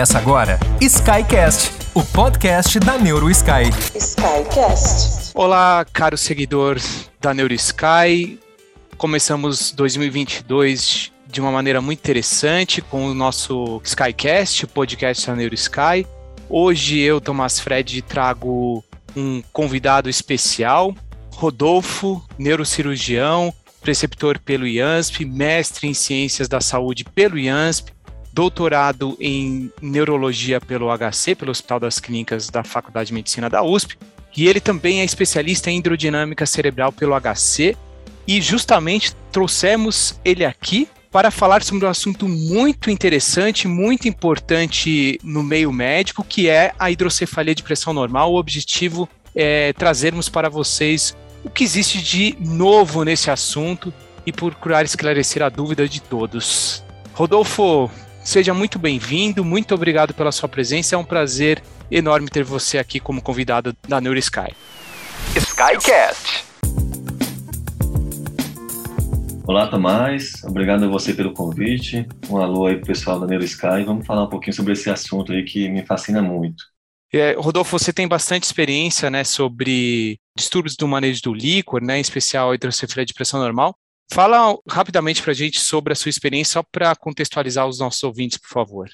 Começa 0.00 0.16
agora 0.16 0.58
Skycast, 0.80 1.72
o 1.92 2.02
podcast 2.02 2.80
da 2.80 2.96
NeuroSky. 2.96 3.68
Skycast. 3.94 5.32
Olá, 5.34 5.84
caro 5.92 6.16
seguidor 6.16 6.80
da 7.20 7.34
NeuroSky. 7.34 8.40
Começamos 8.96 9.72
2022 9.72 11.12
de 11.26 11.38
uma 11.42 11.52
maneira 11.52 11.82
muito 11.82 11.98
interessante 11.98 12.80
com 12.80 13.08
o 13.08 13.14
nosso 13.14 13.78
Skycast, 13.84 14.64
o 14.64 14.68
podcast 14.68 15.26
da 15.26 15.36
NeuroSky. 15.36 16.06
Hoje 16.48 16.98
eu, 16.98 17.20
Tomás 17.20 17.60
Fred, 17.60 18.00
trago 18.00 18.82
um 19.14 19.42
convidado 19.52 20.08
especial, 20.08 20.94
Rodolfo, 21.34 22.24
neurocirurgião, 22.38 23.52
preceptor 23.82 24.38
pelo 24.38 24.66
IANSP, 24.66 25.26
mestre 25.26 25.86
em 25.86 25.92
ciências 25.92 26.48
da 26.48 26.62
saúde 26.62 27.04
pelo 27.04 27.38
IANSP, 27.38 27.92
doutorado 28.32 29.16
em 29.20 29.70
neurologia 29.80 30.60
pelo 30.60 30.88
HC, 30.96 31.34
pelo 31.34 31.50
Hospital 31.50 31.80
das 31.80 31.98
Clínicas 31.98 32.48
da 32.48 32.62
Faculdade 32.62 33.08
de 33.08 33.14
Medicina 33.14 33.50
da 33.50 33.62
USP, 33.62 33.96
e 34.36 34.46
ele 34.46 34.60
também 34.60 35.00
é 35.00 35.04
especialista 35.04 35.70
em 35.70 35.78
hidrodinâmica 35.78 36.46
cerebral 36.46 36.92
pelo 36.92 37.18
HC, 37.20 37.76
e 38.26 38.40
justamente 38.40 39.14
trouxemos 39.32 40.20
ele 40.24 40.44
aqui 40.44 40.88
para 41.10 41.30
falar 41.32 41.62
sobre 41.62 41.84
um 41.84 41.88
assunto 41.88 42.28
muito 42.28 42.90
interessante, 42.90 43.66
muito 43.66 44.06
importante 44.06 45.18
no 45.24 45.42
meio 45.42 45.72
médico, 45.72 46.22
que 46.22 46.48
é 46.48 46.72
a 46.78 46.90
hidrocefalia 46.90 47.54
de 47.54 47.64
pressão 47.64 47.92
normal. 47.92 48.32
O 48.32 48.38
objetivo 48.38 49.08
é 49.34 49.72
trazermos 49.72 50.28
para 50.28 50.48
vocês 50.48 51.16
o 51.42 51.50
que 51.50 51.64
existe 51.64 52.00
de 52.00 52.36
novo 52.38 53.02
nesse 53.02 53.30
assunto 53.30 53.92
e 54.24 54.32
procurar 54.32 54.84
esclarecer 54.84 55.42
a 55.42 55.48
dúvida 55.48 55.88
de 55.88 56.00
todos. 56.00 56.84
Rodolfo, 57.12 57.90
Seja 58.22 58.52
muito 58.52 58.78
bem-vindo, 58.78 59.44
muito 59.44 59.74
obrigado 59.74 60.12
pela 60.12 60.30
sua 60.30 60.48
presença. 60.48 60.94
É 60.94 60.98
um 60.98 61.04
prazer 61.04 61.62
enorme 61.90 62.28
ter 62.28 62.44
você 62.44 62.78
aqui 62.78 63.00
como 63.00 63.22
convidado 63.22 63.74
da 63.88 64.00
NeuroSky. 64.00 64.54
Skycast. 65.34 66.44
Olá, 69.46 69.66
Tomás. 69.68 70.44
Obrigado 70.44 70.84
a 70.84 70.88
você 70.88 71.14
pelo 71.14 71.32
convite. 71.32 72.06
Um 72.28 72.36
alô 72.36 72.66
aí 72.66 72.76
pro 72.76 72.86
pessoal 72.86 73.18
da 73.18 73.26
NeuroSky. 73.26 73.84
Vamos 73.84 74.06
falar 74.06 74.24
um 74.24 74.28
pouquinho 74.28 74.54
sobre 74.54 74.74
esse 74.74 74.90
assunto 74.90 75.32
aí 75.32 75.42
que 75.42 75.68
me 75.68 75.84
fascina 75.84 76.22
muito. 76.22 76.62
É, 77.12 77.32
Rodolfo, 77.32 77.76
você 77.76 77.92
tem 77.92 78.06
bastante 78.06 78.44
experiência 78.44 79.10
né, 79.10 79.24
sobre 79.24 80.18
distúrbios 80.36 80.76
do 80.76 80.86
manejo 80.86 81.22
do 81.22 81.34
líquor, 81.34 81.82
né, 81.82 81.98
em 81.98 82.00
especial 82.00 82.50
a 82.50 82.54
hidrocefalia 82.54 83.04
de 83.04 83.14
pressão 83.14 83.40
normal. 83.40 83.74
Fala 84.12 84.58
rapidamente 84.68 85.22
para 85.22 85.30
a 85.30 85.34
gente 85.34 85.60
sobre 85.60 85.92
a 85.92 85.96
sua 85.96 86.08
experiência, 86.08 86.54
só 86.54 86.62
para 86.62 86.96
contextualizar 86.96 87.66
os 87.66 87.78
nossos 87.78 88.02
ouvintes, 88.02 88.38
por 88.38 88.48
favor. 88.48 88.88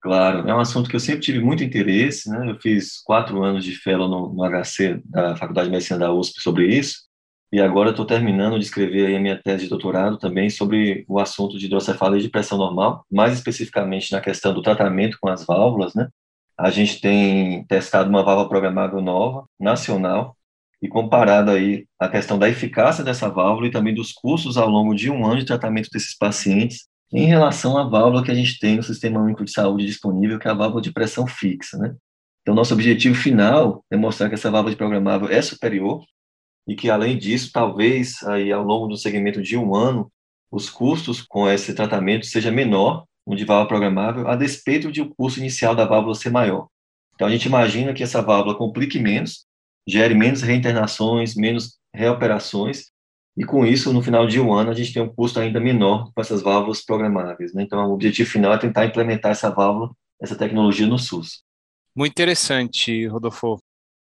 Claro, 0.00 0.48
é 0.48 0.54
um 0.54 0.60
assunto 0.60 0.88
que 0.88 0.96
eu 0.96 1.00
sempre 1.00 1.20
tive 1.20 1.40
muito 1.40 1.62
interesse, 1.62 2.30
né? 2.30 2.50
Eu 2.50 2.58
fiz 2.58 3.02
quatro 3.02 3.42
anos 3.42 3.64
de 3.64 3.74
fellow 3.74 4.08
no, 4.08 4.32
no 4.32 4.64
HC 4.64 5.02
da 5.04 5.36
Faculdade 5.36 5.66
de 5.66 5.72
Medicina 5.72 5.98
da 5.98 6.12
USP 6.12 6.40
sobre 6.40 6.66
isso, 6.66 7.08
e 7.52 7.60
agora 7.60 7.90
estou 7.90 8.06
terminando 8.06 8.58
de 8.58 8.64
escrever 8.64 9.16
a 9.16 9.20
minha 9.20 9.40
tese 9.42 9.64
de 9.64 9.70
doutorado 9.70 10.18
também 10.18 10.48
sobre 10.48 11.04
o 11.08 11.18
assunto 11.18 11.58
de 11.58 11.66
hidrocefalia 11.66 12.20
de 12.20 12.30
pressão 12.30 12.56
normal, 12.56 13.04
mais 13.10 13.34
especificamente 13.34 14.12
na 14.12 14.20
questão 14.20 14.54
do 14.54 14.62
tratamento 14.62 15.18
com 15.20 15.28
as 15.28 15.44
válvulas, 15.44 15.94
né? 15.94 16.08
A 16.56 16.70
gente 16.70 17.00
tem 17.00 17.64
testado 17.66 18.08
uma 18.08 18.22
válvula 18.22 18.48
programável 18.48 19.00
nova, 19.00 19.46
nacional, 19.58 20.37
e 20.80 20.88
comparado 20.88 21.50
aí 21.50 21.86
a 21.98 22.08
questão 22.08 22.38
da 22.38 22.48
eficácia 22.48 23.02
dessa 23.02 23.28
válvula 23.28 23.66
e 23.66 23.70
também 23.70 23.94
dos 23.94 24.12
custos 24.12 24.56
ao 24.56 24.68
longo 24.68 24.94
de 24.94 25.10
um 25.10 25.26
ano 25.26 25.40
de 25.40 25.44
tratamento 25.44 25.90
desses 25.92 26.16
pacientes 26.16 26.86
em 27.12 27.26
relação 27.26 27.76
à 27.78 27.88
válvula 27.88 28.22
que 28.22 28.30
a 28.30 28.34
gente 28.34 28.58
tem 28.58 28.76
no 28.76 28.82
Sistema 28.82 29.20
Único 29.20 29.44
de 29.44 29.50
Saúde 29.50 29.86
disponível, 29.86 30.38
que 30.38 30.46
é 30.46 30.50
a 30.50 30.54
válvula 30.54 30.82
de 30.82 30.92
pressão 30.92 31.26
fixa, 31.26 31.78
né? 31.78 31.94
Então, 32.42 32.54
nosso 32.54 32.72
objetivo 32.74 33.14
final 33.14 33.84
é 33.90 33.96
mostrar 33.96 34.28
que 34.28 34.34
essa 34.34 34.50
válvula 34.50 34.70
de 34.70 34.76
programável 34.76 35.28
é 35.28 35.40
superior 35.42 36.02
e 36.66 36.74
que, 36.74 36.90
além 36.90 37.16
disso, 37.16 37.50
talvez, 37.52 38.22
aí, 38.24 38.52
ao 38.52 38.62
longo 38.62 38.86
do 38.86 38.96
segmento 38.96 39.42
de 39.42 39.56
um 39.56 39.74
ano, 39.74 40.10
os 40.50 40.70
custos 40.70 41.20
com 41.20 41.48
esse 41.48 41.74
tratamento 41.74 42.26
seja 42.26 42.50
menor, 42.50 43.04
um 43.26 43.34
de 43.34 43.44
válvula 43.44 43.68
programável, 43.68 44.28
a 44.28 44.36
despeito 44.36 44.90
de 44.90 45.02
o 45.02 45.14
custo 45.14 45.40
inicial 45.40 45.74
da 45.74 45.84
válvula 45.84 46.14
ser 46.14 46.30
maior. 46.30 46.68
Então, 47.14 47.26
a 47.26 47.30
gente 47.30 47.46
imagina 47.46 47.92
que 47.92 48.02
essa 48.02 48.22
válvula 48.22 48.56
complique 48.56 48.98
menos 48.98 49.46
gere 49.88 50.14
menos 50.14 50.42
reinternações, 50.42 51.34
menos 51.34 51.78
reoperações, 51.94 52.88
e 53.38 53.44
com 53.44 53.64
isso, 53.64 53.92
no 53.92 54.02
final 54.02 54.26
de 54.26 54.40
um 54.40 54.52
ano, 54.52 54.70
a 54.70 54.74
gente 54.74 54.92
tem 54.92 55.00
um 55.00 55.08
custo 55.08 55.38
ainda 55.38 55.60
menor 55.60 56.10
com 56.12 56.20
essas 56.20 56.42
válvulas 56.42 56.84
programáveis. 56.84 57.54
Né? 57.54 57.62
Então, 57.62 57.88
o 57.88 57.94
objetivo 57.94 58.28
final 58.28 58.52
é 58.52 58.58
tentar 58.58 58.84
implementar 58.84 59.30
essa 59.30 59.48
válvula, 59.48 59.92
essa 60.20 60.34
tecnologia 60.34 60.88
no 60.88 60.98
SUS. 60.98 61.44
Muito 61.96 62.10
interessante, 62.12 63.06
Rodolfo. 63.06 63.58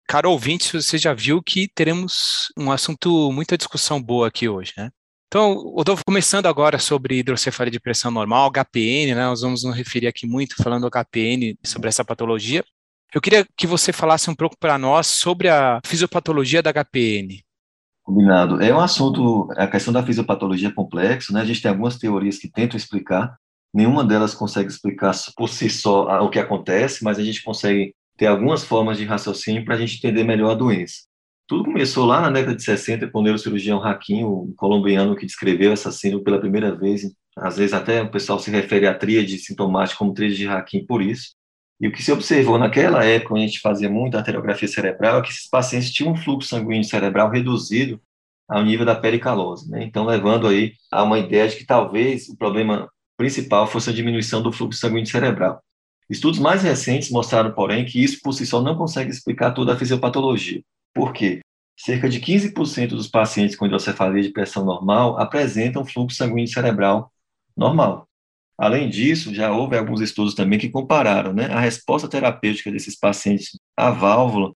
Caro 0.07 0.31
ouvinte, 0.31 0.81
você 0.81 0.97
já 0.97 1.13
viu 1.13 1.43
que 1.43 1.69
teremos 1.75 2.53
um 2.57 2.71
assunto, 2.71 3.33
muita 3.33 3.59
discussão 3.59 4.01
boa 4.01 4.29
aqui 4.29 4.49
hoje, 4.49 4.73
né? 4.77 4.91
Então, 5.27 5.55
Rodolfo, 5.55 6.05
começando 6.07 6.47
agora 6.47 6.79
sobre 6.79 7.19
hidrocefalia 7.19 7.73
de 7.73 7.81
pressão 7.81 8.13
normal, 8.13 8.53
HPN, 8.53 9.17
né? 9.17 9.25
Nós 9.27 9.41
vamos 9.41 9.65
nos 9.65 9.75
referir 9.75 10.07
aqui 10.07 10.29
muito 10.29 10.55
falando 10.63 10.89
HPN 10.89 11.59
sobre 11.65 11.89
essa 11.89 12.05
patologia. 12.05 12.65
Eu 13.15 13.21
queria 13.21 13.47
que 13.57 13.65
você 13.65 13.93
falasse 13.93 14.29
um 14.29 14.35
pouco 14.35 14.57
para 14.59 14.77
nós 14.77 15.07
sobre 15.07 15.49
a 15.49 15.81
fisiopatologia 15.87 16.61
da 16.61 16.73
HPN. 16.73 17.45
Combinado. 18.03 18.61
É 18.61 18.75
um 18.75 18.81
assunto, 18.81 19.49
a 19.57 19.69
questão 19.69 19.93
da 19.93 20.03
fisiopatologia 20.03 20.69
é 20.69 20.73
complexo, 20.73 21.33
né? 21.33 21.41
A 21.41 21.45
gente 21.45 21.63
tem 21.63 21.71
algumas 21.71 21.97
teorias 21.97 22.39
que 22.39 22.51
tentam 22.51 22.77
explicar, 22.77 23.37
nenhuma 23.73 24.05
delas 24.05 24.35
consegue 24.35 24.69
explicar 24.69 25.13
por 25.37 25.49
si 25.49 25.71
só 25.71 26.25
o 26.25 26.29
que 26.29 26.41
acontece, 26.41 27.05
mas 27.05 27.17
a 27.17 27.23
gente 27.23 27.45
consegue 27.45 27.95
ter 28.17 28.27
algumas 28.27 28.65
formas 28.65 28.99
de 28.99 29.05
raciocínio 29.05 29.65
para 29.65 29.77
a 29.77 29.79
gente 29.79 29.97
entender 29.97 30.25
melhor 30.25 30.51
a 30.51 30.57
doença. 30.57 31.05
Tudo 31.47 31.67
começou 31.67 32.07
lá 32.07 32.21
na 32.21 32.31
década 32.31 32.57
de 32.57 32.65
60 32.65 33.13
com 33.13 33.21
o 33.21 33.23
neurocirurgião 33.23 33.81
Hakim, 33.81 34.25
o 34.25 34.53
colombiano 34.57 35.15
que 35.15 35.25
descreveu 35.25 35.71
essa 35.71 35.93
síndrome 35.93 36.25
pela 36.25 36.41
primeira 36.41 36.75
vez. 36.75 37.03
Às 37.37 37.59
vezes 37.59 37.75
até 37.75 38.03
o 38.03 38.11
pessoal 38.11 38.41
se 38.41 38.51
refere 38.51 38.89
à 38.89 38.95
tríade 38.95 39.39
sintomática 39.39 39.99
como 39.99 40.13
tríade 40.13 40.37
de 40.37 40.49
Hakim 40.49 40.85
por 40.85 41.01
isso. 41.01 41.37
E 41.81 41.89
o 41.89 41.93
que 41.93 42.03
se 42.03 42.13
observou 42.13 42.59
naquela 42.59 43.05
época, 43.05 43.31
quando 43.31 43.43
a 43.43 43.47
gente 43.47 43.61
fazia 43.61 43.91
muita 43.91 44.19
arteriografia 44.19 44.69
cerebral, 44.69 45.19
é 45.19 45.23
que 45.23 45.31
esses 45.31 45.49
pacientes 45.49 45.91
tinham 45.91 46.13
um 46.13 46.17
fluxo 46.17 46.49
sanguíneo 46.49 46.85
cerebral 46.85 47.31
reduzido 47.31 48.01
ao 48.49 48.63
nível 48.63 48.87
da 48.87 48.95
pericalose, 48.95 49.71
né? 49.71 49.85
Então, 49.85 50.05
levando 50.05 50.47
aí 50.47 50.75
a 50.91 51.03
uma 51.03 51.19
ideia 51.19 51.49
de 51.49 51.57
que 51.57 51.67
talvez 51.67 52.29
o 52.29 52.37
problema 52.37 52.89
principal 53.17 53.67
fosse 53.67 53.91
a 53.91 53.93
diminuição 53.93 54.43
do 54.43 54.53
fluxo 54.53 54.81
sanguíneo 54.81 55.07
cerebral. 55.07 55.63
Estudos 56.09 56.39
mais 56.39 56.63
recentes 56.63 57.11
mostraram, 57.11 57.53
porém, 57.53 57.85
que 57.85 58.03
isso 58.03 58.21
por 58.23 58.33
si 58.33 58.47
só 58.47 58.61
não 58.61 58.77
consegue 58.77 59.11
explicar 59.11 59.53
toda 59.53 59.73
a 59.73 59.77
fisiopatologia. 59.77 60.63
Por 60.93 61.13
quê? 61.13 61.41
Cerca 61.77 62.09
de 62.09 62.21
15% 62.21 62.91
dos 62.91 63.09
pacientes 63.09 63.57
com 63.57 63.67
hidrocefalia 63.67 64.23
de 64.23 64.31
pressão 64.31 64.65
normal 64.65 65.19
apresentam 65.19 65.85
fluxo 65.85 66.17
sanguíneo 66.17 66.47
cerebral 66.47 67.11
normal. 67.57 68.07
Além 68.57 68.89
disso, 68.89 69.35
já 69.35 69.53
houve 69.53 69.77
alguns 69.77 70.01
estudos 70.01 70.35
também 70.35 70.59
que 70.59 70.69
compararam 70.69 71.33
né, 71.33 71.47
a 71.47 71.61
resposta 71.61 72.09
terapêutica 72.09 72.71
desses 72.71 72.97
pacientes 72.97 73.59
à 73.77 73.91
válvula, 73.91 74.53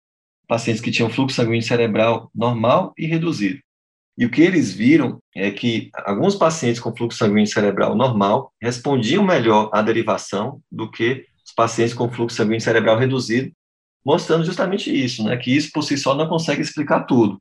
pacientes 0.47 0.83
que 0.83 0.91
tinham 0.91 1.11
fluxo 1.11 1.37
sanguíneo 1.37 1.63
cerebral 1.63 2.31
normal 2.35 2.93
e 2.97 3.07
reduzido. 3.07 3.59
E 4.19 4.25
o 4.25 4.31
que 4.31 4.41
eles 4.41 4.73
viram 4.73 5.19
é 5.35 5.51
que 5.51 5.91
alguns 5.93 6.35
pacientes 6.35 6.81
com 6.81 6.95
fluxo 6.95 7.19
sanguíneo 7.19 7.47
cerebral 7.47 7.95
normal 7.95 8.53
respondiam 8.61 9.25
melhor 9.25 9.71
à 9.73 9.83
derivação 9.83 10.61
do 10.71 10.91
que 10.91 11.27
os 11.45 11.53
pacientes 11.53 11.95
com 11.95 12.11
fluxo 12.11 12.37
sanguíneo 12.37 12.61
cerebral 12.61 12.99
reduzido, 12.99 13.53
mostrando 14.05 14.45
justamente 14.45 14.91
isso, 14.91 15.25
né, 15.25 15.37
que 15.37 15.55
isso 15.55 15.71
por 15.73 15.83
si 15.83 15.97
só 15.97 16.15
não 16.15 16.29
consegue 16.29 16.63
explicar 16.63 17.05
tudo. 17.05 17.41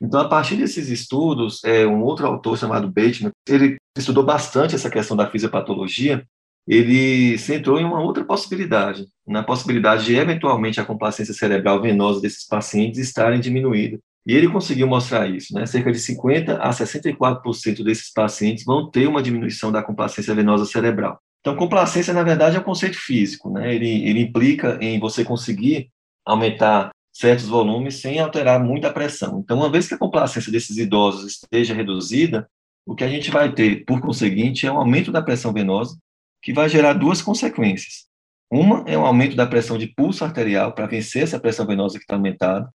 Então, 0.00 0.20
a 0.20 0.28
partir 0.28 0.56
desses 0.56 0.88
estudos, 0.88 1.62
é, 1.64 1.86
um 1.86 2.02
outro 2.02 2.26
autor 2.26 2.58
chamado 2.58 2.88
Bateman, 2.88 3.30
ele 3.48 3.76
estudou 3.96 4.24
bastante 4.24 4.74
essa 4.74 4.90
questão 4.90 5.16
da 5.16 5.30
fisiopatologia, 5.30 6.24
ele 6.66 7.38
centrou 7.38 7.78
em 7.78 7.84
uma 7.84 8.00
outra 8.00 8.24
possibilidade, 8.24 9.06
na 9.26 9.42
possibilidade 9.42 10.04
de, 10.04 10.16
eventualmente, 10.16 10.80
a 10.80 10.84
complacência 10.84 11.32
cerebral 11.32 11.80
venosa 11.80 12.20
desses 12.20 12.46
pacientes 12.46 12.98
estarem 12.98 13.40
diminuída. 13.40 13.98
E 14.26 14.34
ele 14.34 14.48
conseguiu 14.48 14.88
mostrar 14.88 15.28
isso, 15.28 15.54
né? 15.54 15.64
Cerca 15.66 15.92
de 15.92 16.00
50 16.00 16.56
a 16.56 16.70
64% 16.70 17.84
desses 17.84 18.12
pacientes 18.12 18.64
vão 18.64 18.90
ter 18.90 19.06
uma 19.06 19.22
diminuição 19.22 19.70
da 19.70 19.82
complacência 19.82 20.34
venosa 20.34 20.64
cerebral. 20.64 21.20
Então, 21.40 21.54
complacência, 21.54 22.12
na 22.12 22.24
verdade, 22.24 22.56
é 22.56 22.58
um 22.58 22.64
conceito 22.64 22.98
físico, 22.98 23.48
né? 23.52 23.72
Ele, 23.72 24.08
ele 24.08 24.20
implica 24.20 24.76
em 24.80 24.98
você 24.98 25.24
conseguir 25.24 25.88
aumentar 26.26 26.90
certos 27.18 27.46
volumes 27.46 27.96
sem 27.96 28.18
alterar 28.18 28.62
muito 28.62 28.86
a 28.86 28.92
pressão. 28.92 29.40
Então, 29.42 29.56
uma 29.56 29.70
vez 29.70 29.88
que 29.88 29.94
a 29.94 29.98
complacência 29.98 30.52
desses 30.52 30.76
idosos 30.76 31.24
esteja 31.24 31.72
reduzida, 31.72 32.46
o 32.84 32.94
que 32.94 33.04
a 33.04 33.08
gente 33.08 33.30
vai 33.30 33.50
ter, 33.50 33.84
por 33.86 34.02
conseguinte, 34.02 34.66
é 34.66 34.72
um 34.72 34.76
aumento 34.76 35.10
da 35.10 35.22
pressão 35.22 35.50
venosa, 35.50 35.96
que 36.42 36.52
vai 36.52 36.68
gerar 36.68 36.92
duas 36.92 37.22
consequências. 37.22 38.04
Uma 38.50 38.84
é 38.86 38.98
um 38.98 39.06
aumento 39.06 39.34
da 39.34 39.46
pressão 39.46 39.78
de 39.78 39.86
pulso 39.86 40.24
arterial 40.24 40.72
para 40.72 40.86
vencer 40.86 41.22
essa 41.22 41.40
pressão 41.40 41.66
venosa 41.66 41.96
que 41.98 42.04
está 42.04 42.16
aumentada, 42.16 42.68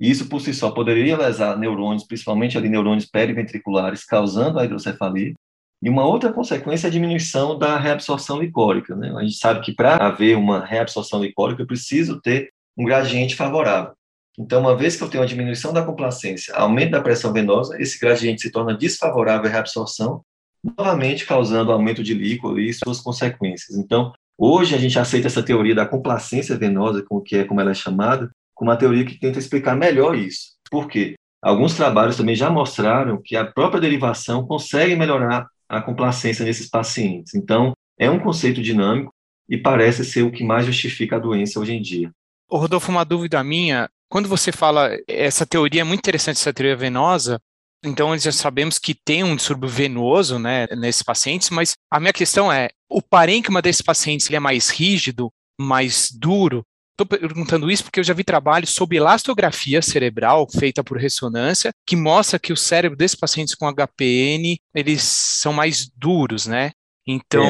e 0.00 0.08
isso 0.08 0.28
por 0.28 0.40
si 0.40 0.54
só 0.54 0.70
poderia 0.70 1.18
lesar 1.18 1.58
neurônios, 1.58 2.04
principalmente 2.04 2.56
ali 2.56 2.68
neurônios 2.68 3.04
periventriculares, 3.04 4.04
causando 4.04 4.60
a 4.60 4.64
hidrocefalia. 4.64 5.34
E 5.82 5.88
uma 5.88 6.06
outra 6.06 6.32
consequência 6.32 6.86
é 6.86 6.88
a 6.88 6.92
diminuição 6.92 7.58
da 7.58 7.76
reabsorção 7.76 8.40
licórica. 8.40 8.94
Né? 8.94 9.12
A 9.16 9.22
gente 9.22 9.38
sabe 9.38 9.60
que 9.60 9.72
para 9.72 9.96
haver 9.96 10.36
uma 10.36 10.64
reabsorção 10.64 11.20
licórica, 11.20 11.62
eu 11.62 11.66
preciso 11.66 12.20
ter 12.20 12.52
um 12.78 12.84
gradiente 12.84 13.34
favorável. 13.34 13.92
Então, 14.38 14.60
uma 14.60 14.76
vez 14.76 14.96
que 14.96 15.02
eu 15.02 15.08
tenho 15.08 15.22
uma 15.22 15.28
diminuição 15.28 15.72
da 15.72 15.82
complacência, 15.82 16.54
aumento 16.54 16.92
da 16.92 17.00
pressão 17.00 17.32
venosa, 17.32 17.76
esse 17.82 17.98
gradiente 17.98 18.42
se 18.42 18.52
torna 18.52 18.72
desfavorável 18.72 19.50
à 19.50 19.52
reabsorção, 19.52 20.22
novamente 20.62 21.26
causando 21.26 21.72
aumento 21.72 22.04
de 22.04 22.14
líquido 22.14 22.58
e 22.60 22.72
suas 22.72 23.00
consequências. 23.00 23.76
Então, 23.76 24.12
hoje 24.38 24.76
a 24.76 24.78
gente 24.78 24.96
aceita 24.96 25.26
essa 25.26 25.42
teoria 25.42 25.74
da 25.74 25.84
complacência 25.84 26.56
venosa, 26.56 27.02
como 27.02 27.20
que 27.20 27.36
é 27.36 27.44
como 27.44 27.60
ela 27.60 27.72
é 27.72 27.74
chamada, 27.74 28.30
como 28.54 28.70
uma 28.70 28.76
teoria 28.76 29.04
que 29.04 29.18
tenta 29.18 29.40
explicar 29.40 29.76
melhor 29.76 30.16
isso. 30.16 30.52
Por 30.70 30.86
quê? 30.86 31.16
Alguns 31.42 31.74
trabalhos 31.74 32.16
também 32.16 32.36
já 32.36 32.48
mostraram 32.48 33.20
que 33.22 33.36
a 33.36 33.44
própria 33.44 33.80
derivação 33.80 34.46
consegue 34.46 34.94
melhorar 34.94 35.48
a 35.68 35.80
complacência 35.80 36.44
nesses 36.44 36.68
pacientes. 36.68 37.34
Então, 37.34 37.72
é 37.98 38.08
um 38.08 38.20
conceito 38.20 38.62
dinâmico 38.62 39.12
e 39.48 39.56
parece 39.56 40.04
ser 40.04 40.22
o 40.22 40.30
que 40.30 40.44
mais 40.44 40.66
justifica 40.66 41.16
a 41.16 41.20
doença 41.20 41.58
hoje 41.58 41.74
em 41.74 41.82
dia. 41.82 42.10
Rodolfo, 42.56 42.90
uma 42.90 43.04
dúvida 43.04 43.42
minha, 43.44 43.90
quando 44.08 44.28
você 44.28 44.50
fala, 44.50 44.90
essa 45.06 45.44
teoria 45.44 45.82
é 45.82 45.84
muito 45.84 46.00
interessante, 46.00 46.36
essa 46.36 46.52
teoria 46.52 46.76
venosa, 46.76 47.38
então 47.84 48.16
já 48.16 48.32
sabemos 48.32 48.78
que 48.78 48.94
tem 48.94 49.22
um 49.22 49.36
distúrbio 49.36 49.68
venoso, 49.68 50.38
né, 50.38 50.66
nesses 50.68 51.02
pacientes, 51.02 51.50
mas 51.50 51.74
a 51.90 52.00
minha 52.00 52.12
questão 52.12 52.50
é, 52.50 52.70
o 52.90 53.02
parênquima 53.02 53.62
desses 53.62 53.82
pacientes 53.82 54.26
ele 54.28 54.36
é 54.36 54.40
mais 54.40 54.70
rígido, 54.70 55.30
mais 55.60 56.10
duro? 56.10 56.64
Estou 56.92 57.06
perguntando 57.06 57.70
isso 57.70 57.84
porque 57.84 58.00
eu 58.00 58.04
já 58.04 58.12
vi 58.12 58.24
trabalhos 58.24 58.70
sobre 58.70 58.96
elastografia 58.96 59.80
cerebral 59.80 60.48
feita 60.50 60.82
por 60.82 60.98
ressonância, 60.98 61.70
que 61.86 61.94
mostra 61.94 62.40
que 62.40 62.52
o 62.52 62.56
cérebro 62.56 62.98
desses 62.98 63.14
pacientes 63.14 63.54
com 63.54 63.72
HPN, 63.72 64.56
eles 64.74 65.02
são 65.02 65.52
mais 65.52 65.88
duros, 65.96 66.46
né? 66.46 66.72
Então, 67.10 67.42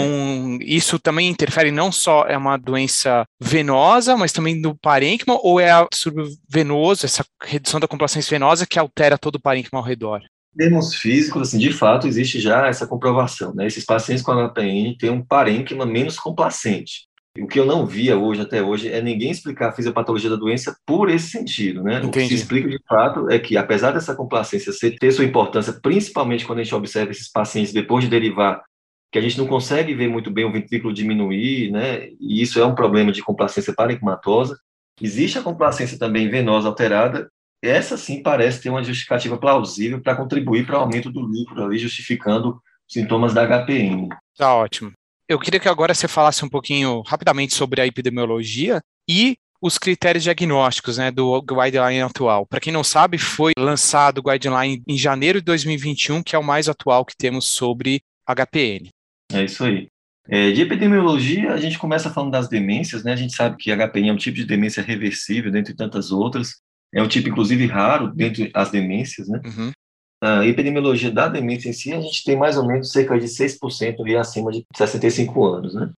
é. 0.61 0.65
isso 0.65 1.01
também 1.01 1.29
interfere 1.29 1.73
não 1.73 1.91
só 1.91 2.25
é 2.29 2.37
uma 2.37 2.57
doença 2.57 3.25
venosa, 3.41 4.17
mas 4.17 4.31
também 4.31 4.61
no 4.61 4.79
parênquima, 4.79 5.37
ou 5.43 5.59
é 5.59 5.77
o 5.83 5.89
distúrbio 5.91 6.29
venoso, 6.49 7.05
essa 7.05 7.27
redução 7.43 7.81
da 7.81 7.89
complacência 7.89 8.31
venosa 8.31 8.65
que 8.65 8.79
altera 8.79 9.19
todo 9.19 9.35
o 9.35 9.41
parênquima 9.41 9.81
ao 9.81 9.85
redor? 9.85 10.21
Em 10.55 10.59
termos 10.59 10.95
físicos, 10.95 11.49
assim, 11.49 11.59
de 11.59 11.73
fato, 11.73 12.07
existe 12.07 12.39
já 12.39 12.69
essa 12.69 12.87
comprovação. 12.87 13.53
Né? 13.53 13.67
Esses 13.67 13.85
pacientes 13.85 14.23
com 14.23 14.33
HPN 14.33 14.97
têm 14.97 15.11
um 15.11 15.25
parênquima 15.25 15.85
menos 15.85 16.17
complacente. 16.17 17.09
O 17.41 17.47
que 17.47 17.59
eu 17.59 17.67
não 17.67 17.87
via 17.87 18.17
hoje, 18.17 18.41
até 18.41 18.63
hoje, 18.63 18.89
é 18.89 19.01
ninguém 19.01 19.31
explicar 19.31 19.69
a 19.69 19.73
fisiopatologia 19.73 20.31
da 20.31 20.37
doença 20.37 20.77
por 20.85 21.09
esse 21.09 21.31
sentido, 21.31 21.83
né? 21.83 21.99
Entendi. 21.99 22.09
O 22.09 22.11
que 22.11 22.27
se 22.27 22.35
explica 22.35 22.69
de 22.69 22.81
fato 22.89 23.31
é 23.31 23.39
que, 23.39 23.57
apesar 23.57 23.93
dessa 23.93 24.15
complacência 24.15 24.73
ter 24.99 25.13
sua 25.13 25.25
importância, 25.25 25.79
principalmente 25.81 26.45
quando 26.45 26.59
a 26.59 26.63
gente 26.65 26.75
observa 26.75 27.13
esses 27.13 27.31
pacientes 27.31 27.73
depois 27.73 28.03
de 28.03 28.11
derivar 28.11 28.63
que 29.11 29.19
a 29.19 29.23
gente 29.23 29.39
não 29.39 29.47
consegue 29.47 29.95
ver 29.95 30.09
muito 30.09 30.31
bem 30.31 30.45
o 30.45 30.53
ventrículo 30.53 30.93
diminuir, 30.93 31.71
né? 31.71 32.09
E 32.21 32.43
isso 32.43 32.61
é 32.61 32.67
um 32.67 32.75
problema 32.75 33.11
de 33.11 33.23
complacência 33.23 33.73
parenquimatosa. 33.75 34.59
Existe 35.01 35.39
a 35.39 35.43
complacência 35.43 35.99
também 35.99 36.29
venosa 36.29 36.69
alterada. 36.69 37.31
Essa 37.63 37.97
sim 37.97 38.23
parece 38.23 38.63
ter 38.63 38.71
uma 38.71 38.85
justificativa 38.85 39.39
plausível 39.39 40.01
para 40.01 40.15
contribuir 40.15 40.67
para 40.67 40.79
o 40.79 40.83
aumento 40.83 41.11
do 41.11 41.27
líquido 41.27 41.65
ali, 41.65 41.79
justificando 41.79 42.61
sintomas 42.87 43.33
da 43.33 43.47
HPN. 43.47 44.09
Tá 44.37 44.55
ótimo. 44.55 44.93
Eu 45.29 45.39
queria 45.39 45.61
que 45.61 45.69
agora 45.69 45.95
você 45.95 46.09
falasse 46.09 46.45
um 46.45 46.49
pouquinho 46.49 47.03
rapidamente 47.07 47.55
sobre 47.55 47.81
a 47.81 47.87
epidemiologia 47.87 48.81
e 49.09 49.37
os 49.61 49.77
critérios 49.77 50.25
diagnósticos 50.25 50.99
né, 50.99 51.11
do 51.11 51.43
guideline 51.43 52.01
atual. 52.01 52.47
Para 52.47 52.61
quem 52.61 52.73
não 52.73 52.85
sabe, 52.85 53.19
foi 53.19 53.53
lançado 53.59 54.19
o 54.19 54.23
guideline 54.23 54.83
em 54.87 54.97
janeiro 54.97 55.41
de 55.41 55.45
2021, 55.47 56.23
que 56.23 56.37
é 56.37 56.39
o 56.39 56.45
mais 56.45 56.69
atual 56.69 57.05
que 57.05 57.17
temos 57.17 57.47
sobre 57.47 58.01
HPN. 58.27 58.89
É 59.33 59.45
isso 59.45 59.65
aí. 59.65 59.89
É, 60.31 60.51
de 60.51 60.61
epidemiologia, 60.61 61.53
a 61.53 61.57
gente 61.57 61.79
começa 61.79 62.11
falando 62.11 62.33
das 62.33 62.49
demências, 62.49 63.03
né? 63.03 63.13
A 63.13 63.17
gente 63.17 63.35
sabe 63.35 63.57
que 63.57 63.75
HPN 63.75 64.11
é 64.11 64.13
um 64.13 64.17
tipo 64.17 64.37
de 64.37 64.45
demência 64.45 64.83
reversível, 64.83 65.51
dentre 65.51 65.75
tantas 65.75 66.13
outras. 66.13 66.57
É 66.95 67.03
um 67.03 67.09
tipo, 67.09 67.29
inclusive, 67.29 67.67
raro 67.67 68.13
dentre 68.15 68.51
as 68.55 68.71
demências, 68.71 69.29
né? 69.29 69.41
Uhum. 69.45 69.73
A 70.21 70.47
epidemiologia 70.47 71.11
da 71.11 71.29
demência 71.29 71.71
em 71.71 71.73
si, 71.73 71.93
a 71.93 72.01
gente 72.01 72.25
tem 72.25 72.37
mais 72.37 72.59
ou 72.59 72.67
menos 72.67 72.91
cerca 72.91 73.19
de 73.19 73.27
6% 73.27 74.01
ali 74.01 74.17
acima 74.17 74.51
de 74.51 74.65
65 74.77 75.47
anos, 75.47 75.75
né? 75.75 75.91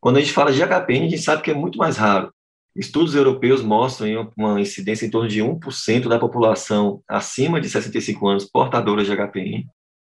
Quando 0.00 0.16
a 0.16 0.20
gente 0.20 0.32
fala 0.32 0.52
de 0.52 0.62
HPN, 0.62 1.06
a 1.06 1.10
gente 1.10 1.18
sabe 1.18 1.42
que 1.42 1.50
é 1.50 1.54
muito 1.54 1.76
mais 1.76 1.96
raro. 1.96 2.32
Estudos 2.76 3.14
europeus 3.14 3.62
mostram 3.62 4.30
uma 4.36 4.60
incidência 4.60 5.06
em 5.06 5.10
torno 5.10 5.28
de 5.28 5.40
1% 5.40 6.08
da 6.08 6.18
população 6.18 7.02
acima 7.08 7.60
de 7.60 7.68
65 7.68 8.28
anos 8.28 8.44
portadora 8.44 9.02
de 9.02 9.10
HPN. 9.10 9.66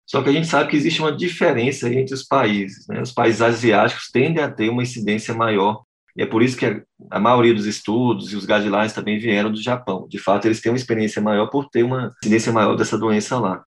Só 0.08 0.24
que 0.24 0.30
a 0.30 0.32
gente 0.32 0.48
sabe 0.48 0.70
que 0.70 0.78
existe 0.78 1.02
uma 1.02 1.12
diferença 1.12 1.94
entre 1.94 2.14
os 2.14 2.24
países. 2.24 2.88
Né? 2.88 3.02
Os 3.02 3.12
países 3.12 3.42
asiáticos 3.42 4.10
tendem 4.12 4.42
a 4.42 4.50
ter 4.50 4.70
uma 4.70 4.82
incidência 4.82 5.34
maior, 5.34 5.84
e 6.16 6.24
é 6.24 6.26
por 6.26 6.42
isso 6.42 6.58
que 6.58 6.66
a, 6.66 6.82
a 7.12 7.20
maioria 7.20 7.54
dos 7.54 7.68
estudos 7.68 8.32
e 8.32 8.36
os 8.36 8.46
guidelines 8.46 8.94
também 8.94 9.20
vieram 9.20 9.52
do 9.52 9.62
Japão. 9.62 10.08
De 10.10 10.18
fato, 10.18 10.46
eles 10.46 10.62
têm 10.62 10.72
uma 10.72 10.78
experiência 10.78 11.22
maior 11.22 11.48
por 11.48 11.70
ter 11.70 11.84
uma 11.84 12.12
incidência 12.24 12.52
maior 12.52 12.76
dessa 12.76 12.98
doença 12.98 13.38
lá. 13.38 13.64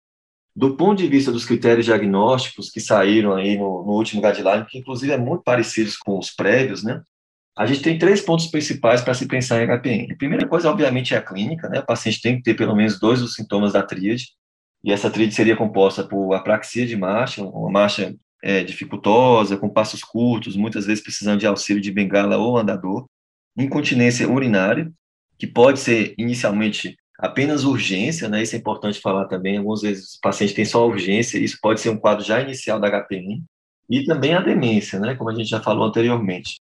Do 0.56 0.76
ponto 0.76 0.98
de 0.98 1.06
vista 1.06 1.30
dos 1.30 1.44
critérios 1.44 1.86
diagnósticos 1.86 2.70
que 2.70 2.80
saíram 2.80 3.34
aí 3.34 3.56
no, 3.56 3.84
no 3.84 3.92
último 3.92 4.20
guideline, 4.20 4.66
que 4.66 4.78
inclusive 4.78 5.12
é 5.12 5.18
muito 5.18 5.44
parecidos 5.44 5.96
com 5.96 6.18
os 6.18 6.30
prévios, 6.30 6.82
né? 6.82 7.00
A 7.56 7.66
gente 7.66 7.82
tem 7.82 7.98
três 7.98 8.20
pontos 8.20 8.46
principais 8.46 9.00
para 9.00 9.14
se 9.14 9.26
pensar 9.28 9.62
em 9.62 9.66
HPN. 9.66 10.12
A 10.12 10.16
primeira 10.16 10.48
coisa, 10.48 10.70
obviamente, 10.70 11.14
é 11.14 11.18
a 11.18 11.22
clínica, 11.22 11.68
né? 11.68 11.80
O 11.80 11.86
paciente 11.86 12.20
tem 12.20 12.36
que 12.36 12.42
ter 12.42 12.54
pelo 12.54 12.74
menos 12.74 12.98
dois 12.98 13.20
dos 13.20 13.34
sintomas 13.34 13.74
da 13.74 13.82
tríade 13.82 14.24
e 14.82 14.92
essa 14.92 15.10
tríade 15.10 15.34
seria 15.34 15.56
composta 15.56 16.02
por 16.02 16.34
apraxia 16.34 16.86
de 16.86 16.96
marcha, 16.96 17.44
uma 17.44 17.70
marcha 17.70 18.14
é, 18.42 18.64
dificultosa, 18.64 19.56
com 19.56 19.68
passos 19.68 20.02
curtos, 20.02 20.56
muitas 20.56 20.86
vezes 20.86 21.02
precisando 21.02 21.40
de 21.40 21.46
auxílio 21.46 21.82
de 21.82 21.92
bengala 21.92 22.38
ou 22.38 22.56
andador, 22.56 23.06
incontinência 23.56 24.28
urinária, 24.28 24.90
que 25.38 25.46
pode 25.46 25.80
ser 25.80 26.14
inicialmente 26.16 26.96
apenas 27.18 27.64
urgência, 27.64 28.28
né? 28.28 28.42
Isso 28.42 28.56
é 28.56 28.58
importante 28.58 29.00
falar 29.00 29.26
também. 29.26 29.58
Algumas 29.58 29.82
vezes 29.82 30.14
o 30.14 30.20
paciente 30.22 30.54
tem 30.54 30.64
só 30.64 30.86
urgência, 30.86 31.38
isso 31.38 31.58
pode 31.60 31.80
ser 31.80 31.90
um 31.90 31.98
quadro 31.98 32.24
já 32.24 32.40
inicial 32.40 32.80
da 32.80 32.88
HPN, 32.88 33.42
e 33.88 34.04
também 34.04 34.34
a 34.34 34.40
demência, 34.40 34.98
né? 34.98 35.14
Como 35.14 35.28
a 35.28 35.34
gente 35.34 35.48
já 35.48 35.60
falou 35.60 35.86
anteriormente. 35.86 36.60